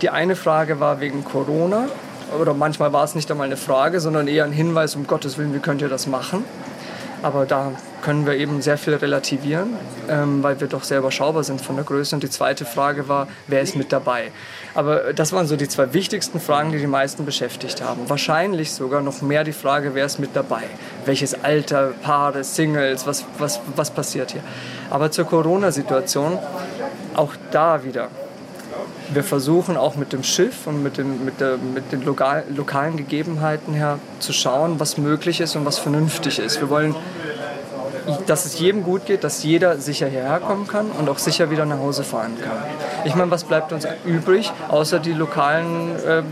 [0.01, 1.90] Die eine Frage war wegen Corona
[2.38, 5.55] oder manchmal war es nicht einmal eine Frage, sondern eher ein Hinweis, um Gottes Willen,
[5.55, 6.45] wie könnt ihr das machen?
[7.23, 9.77] Aber da können wir eben sehr viel relativieren,
[10.09, 12.14] ähm, weil wir doch sehr überschaubar sind von der Größe.
[12.14, 14.33] Und die zweite Frage war, wer ist mit dabei?
[14.75, 18.09] Aber das waren so die zwei wichtigsten Fragen, die die meisten beschäftigt haben.
[18.09, 20.62] Wahrscheinlich sogar noch mehr die Frage, wer ist mit dabei?
[21.05, 24.43] Welches Alter, Paare, Singles, was, was, was passiert hier?
[24.88, 26.38] Aber zur Corona-Situation,
[27.14, 28.09] auch da wieder
[29.12, 32.96] wir versuchen auch mit dem Schiff und mit den, mit der, mit den lokal, lokalen
[32.96, 36.61] Gegebenheiten her zu schauen, was möglich ist und was vernünftig ist.
[36.61, 36.94] Wir wollen
[38.31, 41.66] dass es jedem gut geht, dass jeder sicher hierher kommen kann und auch sicher wieder
[41.66, 42.59] nach Hause fahren kann.
[43.05, 46.23] Ich meine, was bleibt uns übrig, außer die lokalen, äh,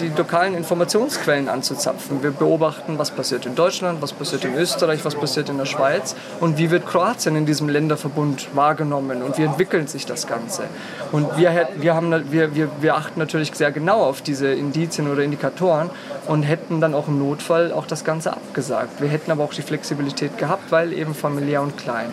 [0.00, 2.24] die lokalen Informationsquellen anzuzapfen?
[2.24, 6.16] Wir beobachten, was passiert in Deutschland, was passiert in Österreich, was passiert in der Schweiz
[6.40, 10.64] und wie wird Kroatien in diesem Länderverbund wahrgenommen und wie entwickelt sich das Ganze.
[11.12, 15.22] Und wir, wir, haben, wir, wir, wir achten natürlich sehr genau auf diese Indizien oder
[15.22, 15.90] Indikatoren
[16.26, 19.00] und hätten dann auch im Notfall auch das Ganze abgesagt.
[19.00, 22.10] Wir hätten aber auch die Flexibilität gehabt, weil eben familiär und klein.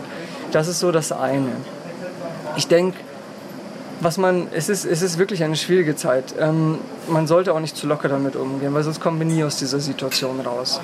[0.51, 1.51] Das ist so das eine.
[2.55, 2.97] Ich denke,
[4.01, 6.33] was man, es ist, es ist wirklich eine schwierige Zeit.
[6.39, 9.57] Ähm, man sollte auch nicht zu locker damit umgehen, weil sonst kommen wir nie aus
[9.57, 10.81] dieser Situation raus.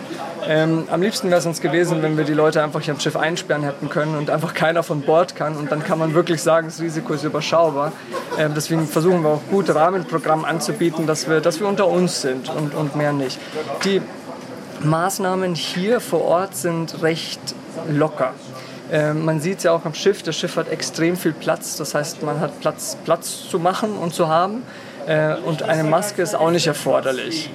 [0.48, 3.16] Ähm, am liebsten wäre es uns gewesen, wenn wir die Leute einfach hier am Schiff
[3.16, 6.68] einsperren hätten können und einfach keiner von Bord kann und dann kann man wirklich sagen,
[6.68, 7.92] das Risiko ist überschaubar.
[8.38, 12.50] Ähm, deswegen versuchen wir auch gut Rahmenprogramm anzubieten, dass wir, dass wir unter uns sind
[12.50, 13.40] und, und mehr nicht.
[13.84, 14.02] Die
[14.84, 17.56] Maßnahmen hier vor Ort sind recht
[17.90, 18.34] locker.
[18.92, 21.94] Ähm, man sieht es ja auch am Schiff, das Schiff hat extrem viel Platz, das
[21.94, 24.64] heißt, man hat Platz, Platz zu machen und zu haben.
[25.08, 27.50] Äh, und eine Maske ist auch nicht erforderlich.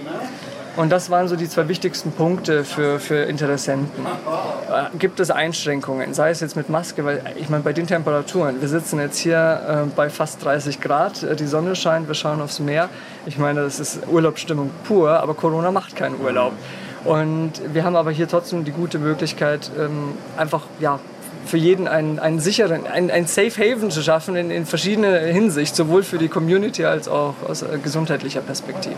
[0.75, 4.07] Und das waren so die zwei wichtigsten Punkte für, für Interessenten.
[4.07, 8.61] Äh, gibt es Einschränkungen, sei es jetzt mit Maske, weil ich meine, bei den Temperaturen,
[8.61, 12.59] wir sitzen jetzt hier äh, bei fast 30 Grad, die Sonne scheint, wir schauen aufs
[12.59, 12.89] Meer.
[13.27, 16.53] Ich meine, das ist Urlaubsstimmung pur, aber Corona macht keinen Urlaub.
[17.05, 21.01] Und wir haben aber hier trotzdem die gute Möglichkeit, ähm, einfach ja,
[21.45, 25.75] für jeden einen, einen sicheren, einen, einen Safe Haven zu schaffen in, in verschiedener Hinsicht,
[25.75, 28.97] sowohl für die Community als auch aus äh, gesundheitlicher Perspektive.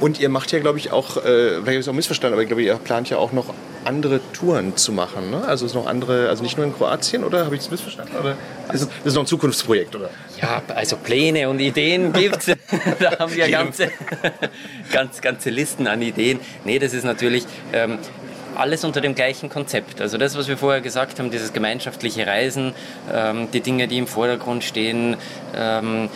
[0.00, 2.42] Und ihr macht ja, glaube ich, auch, äh, vielleicht habe ich es auch missverstanden, aber
[2.42, 5.30] ich glaube, ihr plant ja auch noch andere Touren zu machen.
[5.30, 5.44] Ne?
[5.46, 8.16] Also es ist noch andere, also nicht nur in Kroatien, oder habe ich es missverstanden?
[8.16, 8.36] Oder
[8.72, 10.10] ist, das ist noch ein Zukunftsprojekt, oder?
[10.40, 12.46] Ja, also Pläne und Ideen gibt es.
[12.98, 13.90] da haben wir ganze,
[14.92, 16.40] ganz, ganze Listen an Ideen.
[16.64, 17.44] Nee, das ist natürlich.
[17.72, 17.98] Ähm,
[18.56, 20.00] alles unter dem gleichen Konzept.
[20.00, 22.72] Also das, was wir vorher gesagt haben, dieses gemeinschaftliche Reisen,
[23.12, 25.16] ähm, die Dinge, die im Vordergrund stehen,
[25.56, 26.08] ähm,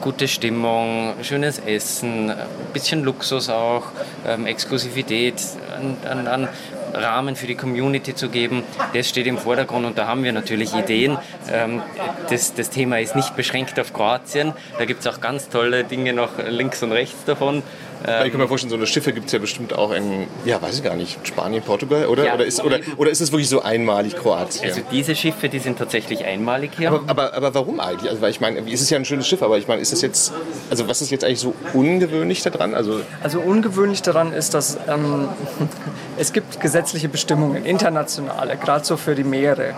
[0.00, 2.36] gute Stimmung, schönes Essen, ein
[2.72, 3.84] bisschen Luxus auch,
[4.26, 5.34] ähm, Exklusivität
[5.76, 6.48] an, an, an
[6.94, 10.74] Rahmen für die Community zu geben, das steht im Vordergrund und da haben wir natürlich
[10.74, 11.18] Ideen.
[11.50, 11.82] Ähm,
[12.30, 16.12] das, das Thema ist nicht beschränkt auf Kroatien, da gibt es auch ganz tolle Dinge
[16.12, 17.62] noch links und rechts davon.
[18.06, 20.60] Ähm, ich kann mir vorstellen, so eine Schiffe gibt es ja bestimmt auch in, ja,
[20.60, 22.26] weiß ich gar nicht, Spanien, Portugal, oder?
[22.26, 24.64] Ja, oder, ist, oder, oder ist es wirklich so einmalig Kroatien?
[24.64, 26.88] Also diese Schiffe, die sind tatsächlich einmalig hier.
[26.88, 28.10] Aber, aber, aber warum eigentlich?
[28.10, 30.02] Also, weil ich meine, es ist ja ein schönes Schiff, aber ich meine, ist das
[30.02, 30.32] jetzt,
[30.70, 32.74] also was ist jetzt eigentlich so ungewöhnlich daran?
[32.74, 35.28] Also, also ungewöhnlich daran ist, dass ähm,
[36.18, 39.74] es gibt gesetzliche Bestimmungen, internationale, gerade so für die Meere.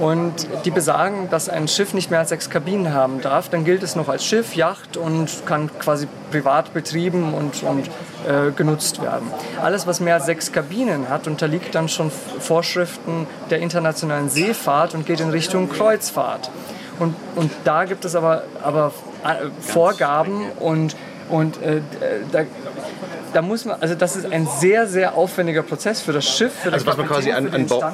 [0.00, 0.32] Und
[0.64, 3.48] die besagen, dass ein Schiff nicht mehr als sechs Kabinen haben darf.
[3.48, 7.88] Dann gilt es noch als Schiff, Yacht und kann quasi privat betrieben und, und
[8.26, 9.30] äh, genutzt werden.
[9.62, 15.06] Alles, was mehr als sechs Kabinen hat, unterliegt dann schon Vorschriften der internationalen Seefahrt und
[15.06, 16.50] geht in Richtung Kreuzfahrt.
[16.98, 18.92] Und, und da gibt es aber, aber
[19.24, 20.96] äh, Vorgaben und,
[21.28, 21.80] und äh,
[22.32, 22.40] da
[23.32, 26.72] da muss man, also das ist ein sehr, sehr aufwendiger Prozess für das Schiff, für
[26.72, 27.84] also was man quasi an, an Bord,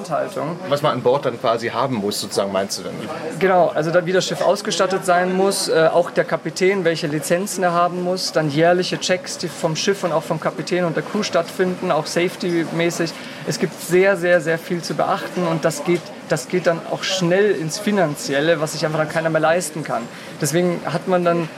[0.69, 2.93] was man an Bord dann quasi haben muss, sozusagen meinst du denn?
[3.39, 7.63] Genau, also da, wie das Schiff ausgestattet sein muss, äh, auch der Kapitän, welche Lizenzen
[7.65, 11.03] er haben muss, dann jährliche Checks, die vom Schiff und auch vom Kapitän und der
[11.03, 13.13] Crew stattfinden, auch safety-mäßig.
[13.47, 17.03] Es gibt sehr, sehr, sehr viel zu beachten und das geht das geht dann auch
[17.03, 20.03] schnell ins Finanzielle, was sich einfach dann keiner mehr leisten kann.
[20.41, 21.49] Deswegen hat man dann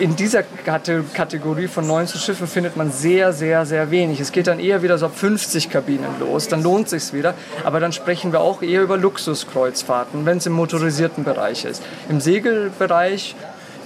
[0.00, 4.20] in dieser Kategorie von 19 Schiffen findet man sehr, sehr, sehr wenig.
[4.20, 7.34] Es geht dann eher wieder so ab 50 Kabinen los, dann lohnt sich wieder.
[7.64, 11.82] Aber dann sprechen wir auch eher über Luxuskreuzfahrten, wenn es im motorisierten Bereich ist.
[12.08, 13.34] Im Segelbereich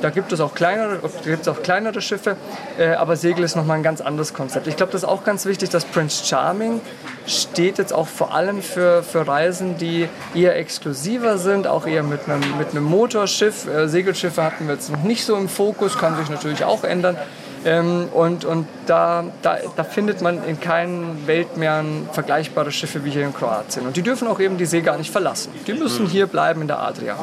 [0.00, 2.37] da gibt es auch kleinere, gibt es auch kleinere Schiffe,
[2.78, 4.66] äh, aber Segel ist nochmal ein ganz anderes Konzept.
[4.66, 6.80] Ich glaube, das ist auch ganz wichtig, dass Prince Charming
[7.26, 12.28] steht jetzt auch vor allem für, für Reisen, die eher exklusiver sind, auch eher mit
[12.28, 13.66] einem, mit einem Motorschiff.
[13.66, 17.16] Äh, Segelschiffe hatten wir jetzt noch nicht so im Fokus, kann sich natürlich auch ändern.
[17.64, 23.25] Ähm, und und da, da, da findet man in keinen Weltmeeren vergleichbare Schiffe wie hier
[23.25, 23.87] in Kroatien.
[23.87, 25.53] Und die dürfen auch eben die See gar nicht verlassen.
[25.66, 27.16] Die müssen hier bleiben in der Adria.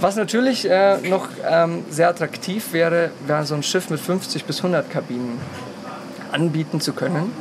[0.00, 4.58] Was natürlich äh, noch ähm, sehr attraktiv wäre, wäre so ein Schiff mit 50 bis
[4.58, 5.38] 100 Kabinen
[6.32, 7.32] anbieten zu können.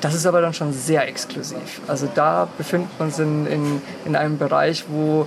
[0.00, 1.80] Das ist aber dann schon sehr exklusiv.
[1.86, 5.26] Also da befindet man sich in, in, in einem Bereich, wo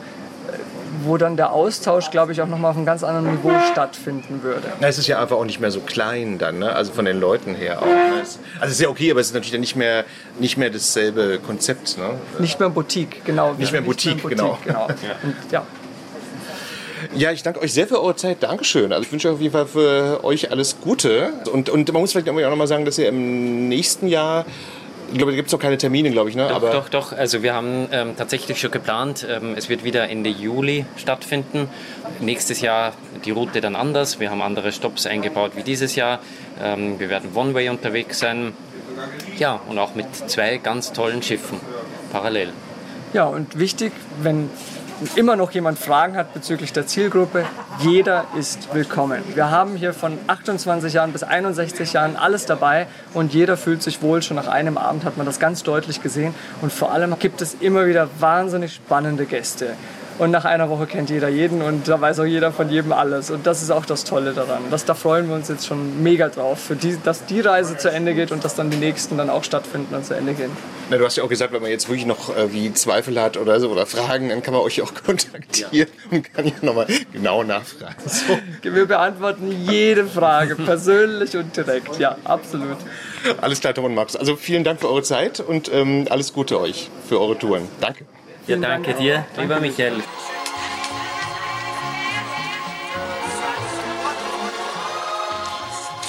[1.03, 4.71] wo dann der Austausch, glaube ich, auch nochmal auf einem ganz anderen Niveau stattfinden würde.
[4.79, 6.73] Na, es ist ja einfach auch nicht mehr so klein dann, ne?
[6.73, 7.85] also von den Leuten her auch.
[7.85, 8.13] Ne?
[8.19, 10.05] Also es ist ja okay, aber es ist natürlich dann nicht mehr,
[10.39, 11.97] nicht mehr dasselbe Konzept.
[11.97, 12.11] Ne?
[12.39, 13.53] Nicht mehr Boutique, genau.
[13.53, 14.87] Nicht mehr Boutique, nicht mehr Boutique genau.
[14.87, 14.87] genau.
[15.07, 15.15] ja.
[15.23, 15.65] Und, ja.
[17.15, 18.41] Ja, ich danke euch sehr für eure Zeit.
[18.41, 18.91] Dankeschön.
[18.91, 21.33] Also ich wünsche auf jeden Fall für euch alles Gute.
[21.51, 24.45] Und, und man muss vielleicht auch noch mal sagen, dass ihr im nächsten Jahr
[25.13, 26.35] ich glaube, da gibt es noch keine Termine, glaube ich.
[26.35, 26.47] Ne?
[26.47, 27.13] Doch, Aber doch, doch.
[27.13, 31.69] Also wir haben ähm, tatsächlich schon geplant, ähm, es wird wieder Ende Juli stattfinden.
[32.19, 34.19] Nächstes Jahr die Route dann anders.
[34.19, 36.17] Wir haben andere Stops eingebaut wie dieses Jahr.
[36.59, 38.53] Ähm, wir werden One-Way unterwegs sein.
[39.37, 41.59] Ja, und auch mit zwei ganz tollen Schiffen
[42.11, 42.49] parallel.
[43.13, 43.91] Ja, und wichtig,
[44.23, 44.49] wenn
[45.15, 47.45] immer noch jemand Fragen hat bezüglich der Zielgruppe,
[47.79, 49.23] jeder ist willkommen.
[49.33, 54.01] Wir haben hier von 28 Jahren bis 61 Jahren alles dabei und jeder fühlt sich
[54.01, 54.21] wohl.
[54.21, 56.33] Schon nach einem Abend hat man das ganz deutlich gesehen.
[56.61, 59.75] Und vor allem gibt es immer wieder wahnsinnig spannende Gäste.
[60.19, 63.31] Und nach einer Woche kennt jeder jeden und da weiß auch jeder von jedem alles.
[63.31, 64.63] Und das ist auch das Tolle daran.
[64.69, 67.89] Das, da freuen wir uns jetzt schon mega drauf, für die, dass die Reise zu
[67.89, 70.51] Ende geht und dass dann die nächsten dann auch stattfinden und zu Ende gehen.
[70.89, 73.37] Na, du hast ja auch gesagt, wenn man jetzt wirklich noch äh, wie Zweifel hat
[73.37, 75.85] oder so oder Fragen, dann kann man euch auch kontaktieren ja.
[76.11, 77.95] und kann ja nochmal genau nachfragen.
[78.05, 78.37] So.
[78.61, 81.99] Wir beantworten jede Frage, persönlich und direkt.
[81.99, 82.77] Ja, absolut.
[83.41, 84.15] Alles klar, Tom und Max.
[84.15, 87.67] Also vielen Dank für eure Zeit und ähm, alles Gute euch für eure Touren.
[87.81, 88.05] Danke.
[88.47, 90.03] Ja, danke dir, lieber Michael.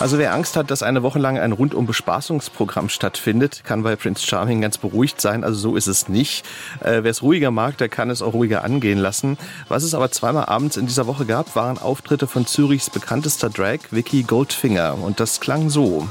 [0.00, 4.26] Also wer Angst hat, dass eine Woche lang ein rundum Bespaßungsprogramm stattfindet, kann bei Prince
[4.26, 5.44] Charming ganz beruhigt sein.
[5.44, 6.44] Also so ist es nicht.
[6.80, 9.38] Äh, wer es ruhiger mag, der kann es auch ruhiger angehen lassen.
[9.68, 13.78] Was es aber zweimal abends in dieser Woche gab, waren Auftritte von Zürichs bekanntester Drag,
[13.92, 14.98] Vicky Goldfinger.
[15.00, 16.08] Und das klang so.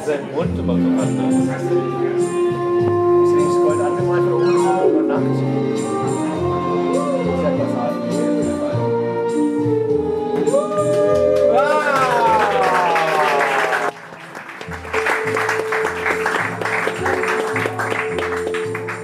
[0.00, 1.34] Jetzt sein Mund immer so anders.
[3.20, 5.24] Deswegen scrollt alle mal von oben über Nacht.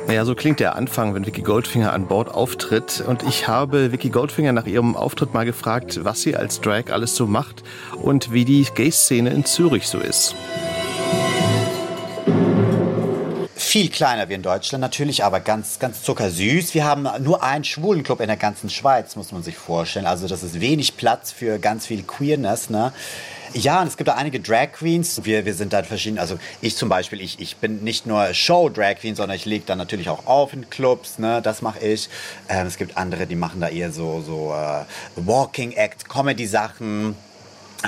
[0.09, 3.05] Ja, so klingt der Anfang, wenn Vicky Goldfinger an Bord auftritt.
[3.07, 7.17] Und ich habe Vicky Goldfinger nach ihrem Auftritt mal gefragt, was sie als Drag alles
[7.17, 7.63] so macht
[8.01, 10.35] und wie die Gay-Szene in Zürich so ist
[13.77, 16.73] viel kleiner wie in Deutschland natürlich, aber ganz, ganz zuckersüß.
[16.73, 20.07] Wir haben nur einen schwulen Club in der ganzen Schweiz, muss man sich vorstellen.
[20.07, 22.71] Also das ist wenig Platz für ganz viel Queerness.
[22.71, 22.95] Ne?
[23.53, 25.27] Ja, und es gibt auch einige Drag Queens.
[25.27, 26.19] Wir, wir sind da verschieden.
[26.19, 29.65] Also ich zum Beispiel, ich, ich bin nicht nur Show Drag Queen, sondern ich lege
[29.67, 31.19] dann natürlich auch auf in Clubs.
[31.19, 31.43] Ne?
[31.43, 32.09] Das mache ich.
[32.49, 34.87] Ähm, es gibt andere, die machen da eher so, so uh,
[35.17, 37.15] Walking Act, Comedy Sachen.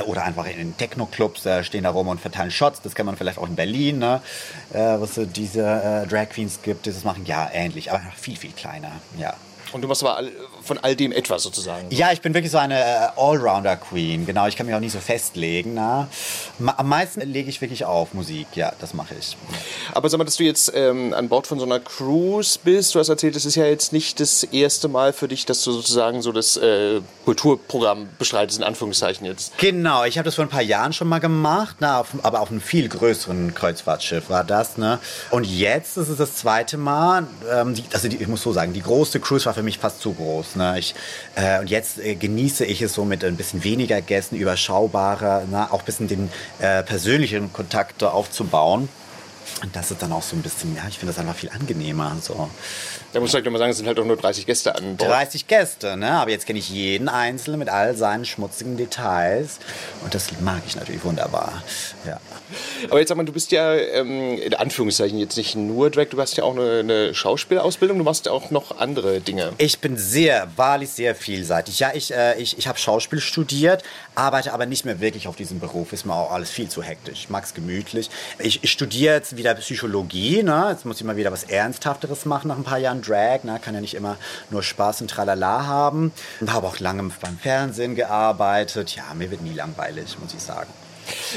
[0.06, 2.82] Oder einfach in den Techno-Clubs äh, stehen da rum und verteilen Shots.
[2.82, 4.20] Das kennt man vielleicht auch in Berlin, ne?
[4.72, 7.24] äh, was so diese äh, Drag Queens gibt, die das machen.
[7.26, 8.92] Ja, ähnlich, aber viel, viel kleiner.
[9.18, 9.34] Ja.
[9.72, 10.26] Und du machst aber
[10.62, 11.86] von all dem etwas sozusagen.
[11.90, 14.26] Ja, ich bin wirklich so eine äh, Allrounder-Queen.
[14.26, 15.74] Genau, ich kann mich auch nicht so festlegen.
[15.74, 16.08] Na?
[16.76, 18.46] Am meisten lege ich wirklich auf Musik.
[18.54, 19.36] Ja, das mache ich.
[19.92, 22.94] Aber sag mal, dass du jetzt ähm, an Bord von so einer Cruise bist.
[22.94, 25.72] Du hast erzählt, es ist ja jetzt nicht das erste Mal für dich, dass du
[25.72, 29.56] sozusagen so das äh, Kulturprogramm bestreitest, in Anführungszeichen jetzt.
[29.58, 32.50] Genau, ich habe das vor ein paar Jahren schon mal gemacht, na, auf, aber auf
[32.50, 34.78] einem viel größeren Kreuzfahrtschiff war das.
[34.78, 34.98] Ne?
[35.30, 37.26] Und jetzt ist es das zweite Mal.
[37.52, 40.00] Ähm, die, also die, ich muss so sagen, die große Cruise war für mich fast
[40.00, 40.54] zu groß.
[40.54, 40.78] Ne?
[40.78, 40.94] Ich,
[41.34, 45.72] äh, und jetzt äh, genieße ich es so mit ein bisschen weniger Gästen, überschaubarer, ne?
[45.72, 48.88] auch ein bisschen den äh, persönlichen Kontakt aufzubauen.
[49.62, 52.16] Und das ist dann auch so ein bisschen, ja, ich finde das einfach viel angenehmer.
[52.20, 52.48] So.
[53.12, 55.10] Da muss ich nochmal sagen, es sind halt auch nur 30 Gäste an Bord.
[55.10, 56.10] 30 Gäste, ne?
[56.12, 59.58] Aber jetzt kenne ich jeden Einzelnen mit all seinen schmutzigen Details.
[60.04, 61.62] Und das mag ich natürlich wunderbar.
[62.06, 62.20] Ja.
[62.90, 66.20] Aber jetzt sag mal, du bist ja ähm, in Anführungszeichen jetzt nicht nur Drag, du
[66.20, 69.52] hast ja auch eine, eine Schauspielausbildung, du machst ja auch noch andere Dinge.
[69.56, 71.80] Ich bin sehr, wahrlich sehr vielseitig.
[71.80, 73.84] Ja, ich, äh, ich, ich habe Schauspiel studiert,
[74.18, 75.92] arbeite aber nicht mehr wirklich auf diesem Beruf.
[75.92, 77.20] Ist mir auch alles viel zu hektisch.
[77.20, 78.10] Ich mag es gemütlich.
[78.38, 80.42] Ich, ich studiere jetzt wieder Psychologie.
[80.42, 80.68] Ne?
[80.70, 83.44] Jetzt muss ich mal wieder was Ernsthafteres machen nach ein paar Jahren Drag.
[83.44, 83.58] Ne?
[83.62, 84.16] Kann ja nicht immer
[84.50, 86.12] nur Spaß und Tralala haben.
[86.46, 88.96] Habe auch lange beim Fernsehen gearbeitet.
[88.96, 90.68] Ja, mir wird nie langweilig, muss ich sagen.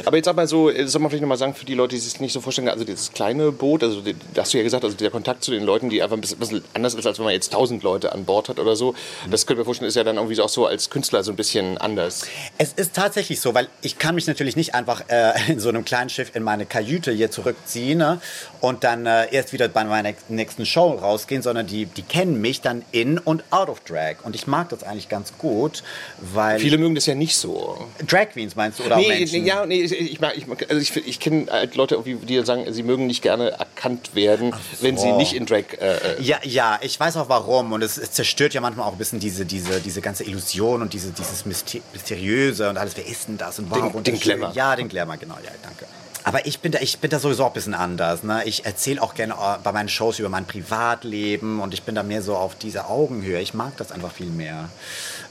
[0.06, 2.20] Aber jetzt mal so, äh, soll man vielleicht nochmal sagen, für die Leute, die sich
[2.20, 4.96] nicht so vorstellen, also dieses kleine Boot, also die- da hast du ja gesagt, also
[4.96, 7.52] der Kontakt zu den Leuten, die einfach ein bisschen, anders ist, als wenn man jetzt
[7.54, 8.94] tausend Leute an Bord hat oder so.
[9.30, 11.78] Das könnte mir vorstellen, ist ja dann irgendwie auch so als Künstler so ein bisschen
[11.78, 12.26] anders.
[12.58, 15.86] Es ist tatsächlich so, weil ich kann mich natürlich nicht einfach äh, in so einem
[15.86, 18.22] kleinen Schiff in meine Kajüte hier zurückziehen ne,
[18.62, 22.62] und dann äh, erst wieder bei meiner nächsten Show rausgehen, sondern die, die kennen mich
[22.62, 24.16] dann in und out of Drag.
[24.24, 25.84] Und ich mag das eigentlich ganz gut,
[26.20, 26.60] weil...
[26.60, 27.88] Viele mögen das ja nicht so.
[28.08, 28.84] Drag Queens meinst du?
[28.84, 29.44] Oder auch Nee, Menschen?
[29.44, 33.08] nee, ja, nee, ich, ich, also ich, ich kenne halt Leute, die sagen, sie mögen
[33.08, 35.63] nicht gerne erkannt werden, wenn sie nicht in Drag.
[35.80, 37.71] Äh, äh, Ja, ja, ich weiß auch warum.
[37.74, 40.93] Und es, es zerstört ja manchmal auch ein bisschen diese, diese, diese ganze Illusion und
[40.93, 42.95] diese, dieses Myster- Mysteriöse und alles.
[42.97, 43.89] Wer ist denn das und warum?
[43.89, 44.19] Den- und den?
[44.19, 44.52] Glamour.
[44.54, 45.36] Ja, den Glamour, genau.
[45.43, 45.86] Ja, danke.
[46.24, 48.21] Aber ich bin, da, ich bin da sowieso auch ein bisschen anders.
[48.24, 48.43] Ne?
[48.45, 52.04] Ich erzähle auch gerne äh, bei meinen Shows über mein Privatleben und ich bin da
[52.04, 53.39] mehr so auf dieser Augenhöhe.
[53.41, 54.69] Ich mag das einfach viel mehr.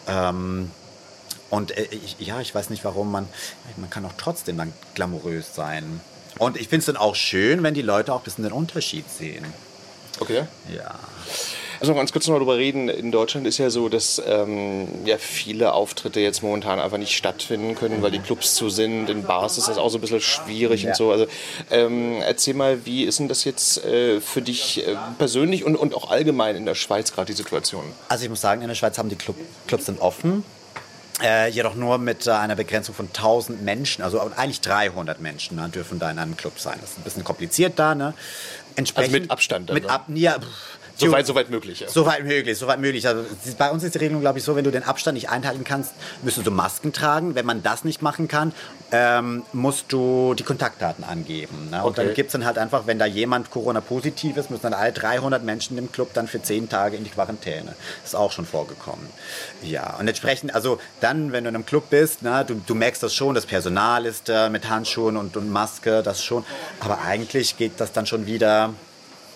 [0.08, 0.70] Ähm,
[1.50, 3.28] und äh, ich, ja, ich weiß nicht, warum man,
[3.76, 6.00] man kann auch trotzdem dann glamourös sein.
[6.38, 9.04] Und ich finde es dann auch schön, wenn die Leute auch ein bisschen den Unterschied
[9.10, 9.44] sehen.
[10.20, 10.44] okay.
[10.74, 10.94] Ja.
[11.80, 12.90] Also noch ganz kurz noch drüber reden.
[12.90, 17.74] In Deutschland ist ja so, dass ähm, ja, viele Auftritte jetzt momentan einfach nicht stattfinden
[17.74, 19.08] können, weil die Clubs zu sind.
[19.08, 20.90] In Bars ist das auch so ein bisschen schwierig Ja.
[20.90, 21.10] und so.
[21.10, 21.26] Also
[21.70, 25.94] ähm, erzähl mal, wie ist denn das jetzt äh, für dich äh, persönlich und, und
[25.94, 27.84] auch allgemein in der Schweiz gerade die Situation?
[28.10, 29.36] Also ich muss sagen, in der Schweiz haben die Club,
[29.66, 30.44] Clubs sind offen.
[31.22, 35.68] Äh, jedoch nur mit äh, einer Begrenzung von 1000 Menschen, also eigentlich 300 Menschen ne,
[35.68, 36.78] dürfen da in einem Club sein.
[36.80, 37.94] Das ist ein bisschen kompliziert da.
[37.94, 38.14] Ne?
[38.76, 39.90] Entsprechend, Also mit Abstand dann, Mit ne?
[39.90, 41.80] ab, ja, pff, Soweit, soweit möglich.
[41.80, 41.88] Ja.
[41.88, 43.06] Soweit möglich, soweit möglich.
[43.06, 43.24] Also,
[43.58, 45.92] bei uns ist die Regelung, glaube ich, so, wenn du den Abstand nicht einhalten kannst,
[46.22, 47.34] müsstest du Masken tragen.
[47.34, 48.52] Wenn man das nicht machen kann,
[48.92, 51.70] ähm, musst du die Kontaktdaten angeben.
[51.70, 51.78] Ne?
[51.82, 52.04] Und Okay.
[52.06, 55.42] dann gibt es dann halt einfach, wenn da jemand Corona-positiv ist, müssen dann alle 300
[55.44, 57.74] Menschen im Club dann für 10 Tage in die Quarantäne.
[58.04, 59.06] ist auch schon vorgekommen.
[59.62, 63.02] Ja, und entsprechend, also dann, wenn du in einem Club bist, ne, du, du merkst
[63.02, 66.44] das schon, das Personal ist äh, mit Handschuhen und, und Maske, das schon.
[66.80, 68.74] Aber eigentlich geht das dann schon wieder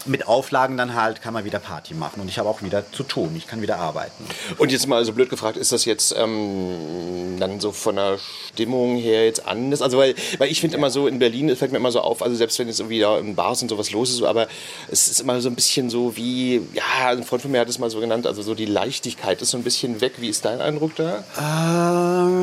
[0.06, 3.02] mit Auflagen dann halt kann man wieder Party machen und ich habe auch wieder zu
[3.02, 4.24] tun, ich kann wieder arbeiten.
[4.58, 8.18] Und jetzt mal so blöd gefragt, ist das jetzt ähm, dann so von der
[8.52, 9.82] Stimmung her jetzt anders?
[9.82, 12.36] Also weil, weil ich finde immer so, in Berlin fällt mir immer so auf, also
[12.36, 14.48] selbst wenn jetzt irgendwie da in Bars und sowas los ist, aber
[14.90, 17.78] es ist immer so ein bisschen so wie, ja, ein Freund von mir hat es
[17.78, 20.14] mal so genannt, also so die Leichtigkeit ist so ein bisschen weg.
[20.18, 21.24] Wie ist dein Eindruck da?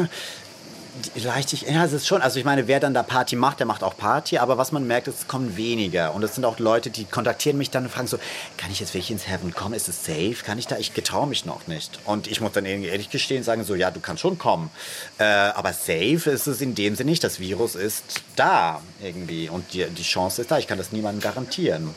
[0.04, 0.08] Äh,
[1.16, 2.22] Leichtig, ja, es ist schon.
[2.22, 4.40] Also ich meine, wer dann da Party macht, der macht auch Party.
[4.40, 6.14] Aber was man merkt, es kommen weniger.
[6.14, 8.18] Und es sind auch Leute, die kontaktieren mich dann und fragen so,
[8.58, 9.74] kann ich jetzt wirklich ins Heaven kommen?
[9.74, 10.38] Ist es safe?
[10.44, 10.78] Kann ich da?
[10.78, 12.00] Ich getraue mich noch nicht.
[12.04, 14.70] Und ich muss dann ehrlich gestehen, sagen so, ja, du kannst schon kommen.
[15.18, 17.24] Äh, aber safe ist es in dem Sinne nicht.
[17.24, 19.48] Das Virus ist da irgendwie.
[19.48, 20.58] Und die, die Chance ist da.
[20.58, 21.96] Ich kann das niemandem garantieren.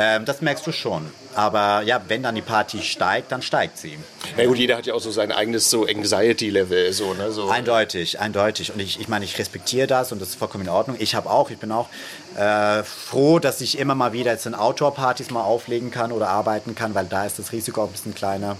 [0.00, 1.10] Ähm, das merkst du schon.
[1.34, 3.98] Aber ja, wenn dann die Party steigt, dann steigt sie.
[4.36, 7.30] Na gut, jeder hat ja auch so sein eigenes so Anxiety-Level, so, ne?
[7.30, 7.50] So.
[7.50, 8.72] Eindeutig, eindeutig.
[8.72, 10.96] Und ich, ich meine, ich respektiere das und das ist vollkommen in Ordnung.
[10.98, 11.88] Ich habe auch, ich bin auch
[12.36, 16.74] äh, froh, dass ich immer mal wieder jetzt in Outdoor-Partys mal auflegen kann oder arbeiten
[16.74, 18.56] kann, weil da ist das Risiko auch ein bisschen kleiner.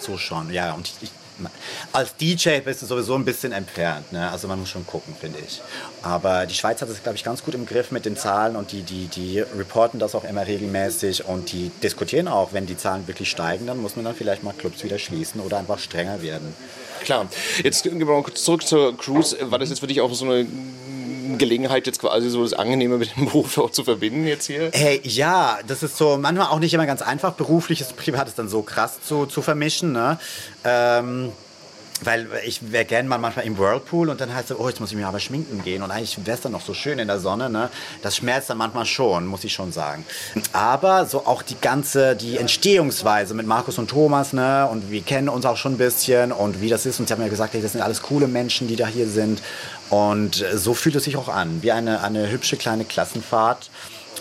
[0.00, 0.74] So schon, ja.
[0.74, 1.10] Und ich, ich,
[1.92, 4.12] als DJ bist du sowieso ein bisschen entfernt.
[4.12, 4.30] Ne?
[4.30, 5.60] Also man muss schon gucken, finde ich.
[6.02, 8.72] Aber die Schweiz hat es, glaube ich, ganz gut im Griff mit den Zahlen und
[8.72, 13.06] die, die, die reporten das auch immer regelmäßig und die diskutieren auch, wenn die Zahlen
[13.06, 16.54] wirklich steigen, dann muss man dann vielleicht mal Clubs wieder schließen oder einfach strenger werden.
[17.02, 17.28] Klar.
[17.62, 19.36] Jetzt gehen wir mal kurz zurück zur Cruise.
[19.50, 20.46] War das jetzt für dich auch so eine
[21.38, 24.70] Gelegenheit, jetzt quasi so das Angenehme mit dem Beruf auch zu verbinden jetzt hier?
[24.72, 28.48] Hey, ja, das ist so manchmal auch nicht immer ganz einfach, berufliches und privates dann
[28.48, 29.92] so krass zu, zu vermischen.
[29.92, 30.18] Ne?
[30.64, 31.32] Ähm,
[32.04, 34.90] weil ich wäre gerne mal manchmal im Whirlpool und dann heißt es, oh, jetzt muss
[34.90, 35.82] ich mir aber schminken gehen.
[35.82, 37.50] Und eigentlich wäre es dann noch so schön in der Sonne.
[37.50, 37.70] Ne?
[38.02, 40.04] Das schmerzt dann manchmal schon, muss ich schon sagen.
[40.52, 44.68] Aber so auch die ganze, die Entstehungsweise mit Markus und Thomas, ne?
[44.70, 47.00] Und wir kennen uns auch schon ein bisschen und wie das ist.
[47.00, 49.42] Und sie haben ja gesagt, hey, das sind alles coole Menschen, die da hier sind.
[49.92, 53.68] Und äh, so fühlt es sich auch an, wie eine, eine hübsche kleine Klassenfahrt.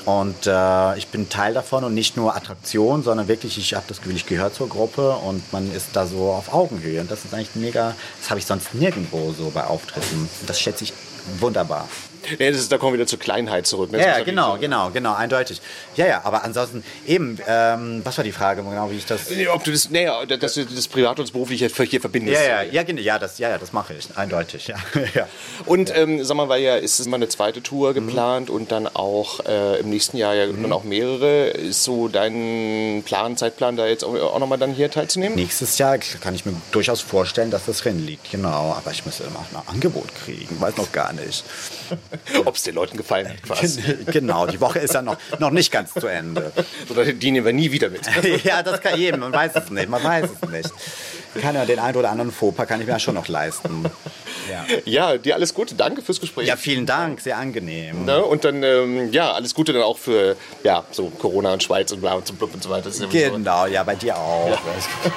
[0.04, 4.00] Und äh, ich bin Teil davon und nicht nur Attraktion, sondern wirklich, ich habe das
[4.00, 7.00] Gefühl, ich gehöre zur Gruppe und man ist da so auf Augenhöhe.
[7.00, 10.28] Und das ist eigentlich mega, das habe ich sonst nirgendwo so bei Auftritten.
[10.46, 10.94] Das schätze ich
[11.40, 11.88] wunderbar.
[12.40, 13.92] Nee, das ist, da kommen wir wieder zur Kleinheit zurück.
[13.92, 14.00] Ne?
[14.00, 15.62] Ja, muss ja, genau, genau, genau, eindeutig.
[15.96, 19.30] Ja, ja, aber ansonsten eben, ähm, was war die Frage genau, wie ich das...
[19.30, 22.42] Nee, Ob du das, nee, dass du das privat und das berufliche hier verbindest.
[22.42, 24.76] Ja, ja, ja, genau, ja, das, ja, ja, das mache ich, eindeutig, ja.
[25.14, 25.28] ja.
[25.66, 29.46] Und ähm, sag mal, weil ja ist immer eine zweite Tour geplant und dann auch
[29.46, 31.48] äh, im nächsten Jahr ja dann auch mehrere.
[31.48, 35.36] Ist so dein Plan, Zeitplan, da jetzt auch, auch nochmal dann hier teilzunehmen?
[35.36, 38.76] Nächstes Jahr kann ich mir durchaus vorstellen, dass das drin liegt, genau.
[38.78, 41.44] Aber ich müsste immer noch ein Angebot kriegen, weiß noch gar nicht.
[42.46, 43.82] Ob es den Leuten gefallen hat, quasi.
[44.12, 46.52] genau, die Woche ist ja noch, noch nicht ganz zu Ende.
[46.90, 48.02] Oder die nehmen wir nie wieder mit.
[48.44, 50.70] ja, das kann jedem, man weiß es nicht, man weiß es nicht.
[51.42, 53.86] Kann ja den einen oder anderen Fauxpas kann ich mir ja schon noch leisten.
[54.50, 54.66] Ja.
[54.86, 55.76] Ja, dir alles Gute.
[55.76, 56.48] Danke fürs Gespräch.
[56.48, 58.04] ja, vielen Dank, sehr angenehm.
[58.06, 58.22] Ne?
[58.24, 62.02] Und dann, ähm, ja, alles Gute dann auch für, ja, so Corona und Schweiz und
[62.02, 62.90] bla und so blub und so weiter.
[62.90, 64.50] Ja so- Genau, ja, bei dir auch.
[64.50, 65.12] Ja,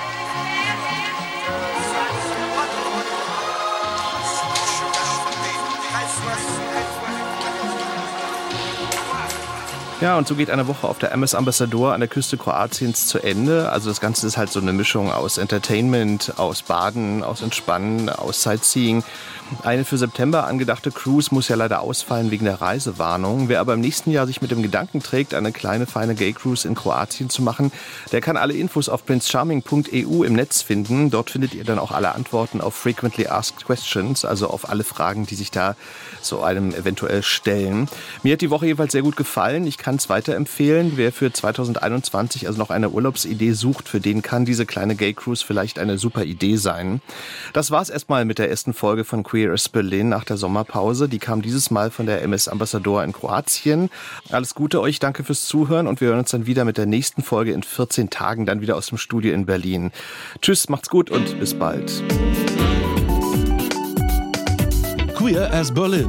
[10.12, 13.70] und so geht eine Woche auf der MS Ambassador an der Küste Kroatiens zu Ende.
[13.70, 18.42] Also das Ganze ist halt so eine Mischung aus Entertainment, aus Baden, aus Entspannen, aus
[18.42, 19.02] Sightseeing.
[19.62, 23.48] Eine für September angedachte Cruise muss ja leider ausfallen wegen der Reisewarnung.
[23.48, 26.66] Wer aber im nächsten Jahr sich mit dem Gedanken trägt, eine kleine feine Gay Cruise
[26.66, 27.70] in Kroatien zu machen,
[28.12, 31.10] der kann alle Infos auf princecharming.eu im Netz finden.
[31.10, 35.24] Dort findet ihr dann auch alle Antworten auf frequently asked questions, also auf alle Fragen,
[35.26, 35.76] die sich da
[36.20, 37.88] so einem eventuell stellen.
[38.22, 39.66] Mir hat die Woche jeweils sehr gut gefallen.
[39.66, 40.92] Ich kann es weiterempfehlen.
[40.96, 45.44] Wer für 2021 also noch eine Urlaubsidee sucht, für den kann diese kleine Gay Cruise
[45.44, 47.00] vielleicht eine super Idee sein.
[47.52, 51.08] Das war's erstmal mit der ersten Folge von Queer as Berlin nach der Sommerpause.
[51.08, 53.90] Die kam dieses Mal von der MS Ambassador in Kroatien.
[54.30, 57.22] Alles Gute euch, danke fürs Zuhören und wir hören uns dann wieder mit der nächsten
[57.22, 59.92] Folge in 14 Tagen dann wieder aus dem Studio in Berlin.
[60.40, 62.02] Tschüss, macht's gut und bis bald.
[65.14, 66.08] Queer as Berlin.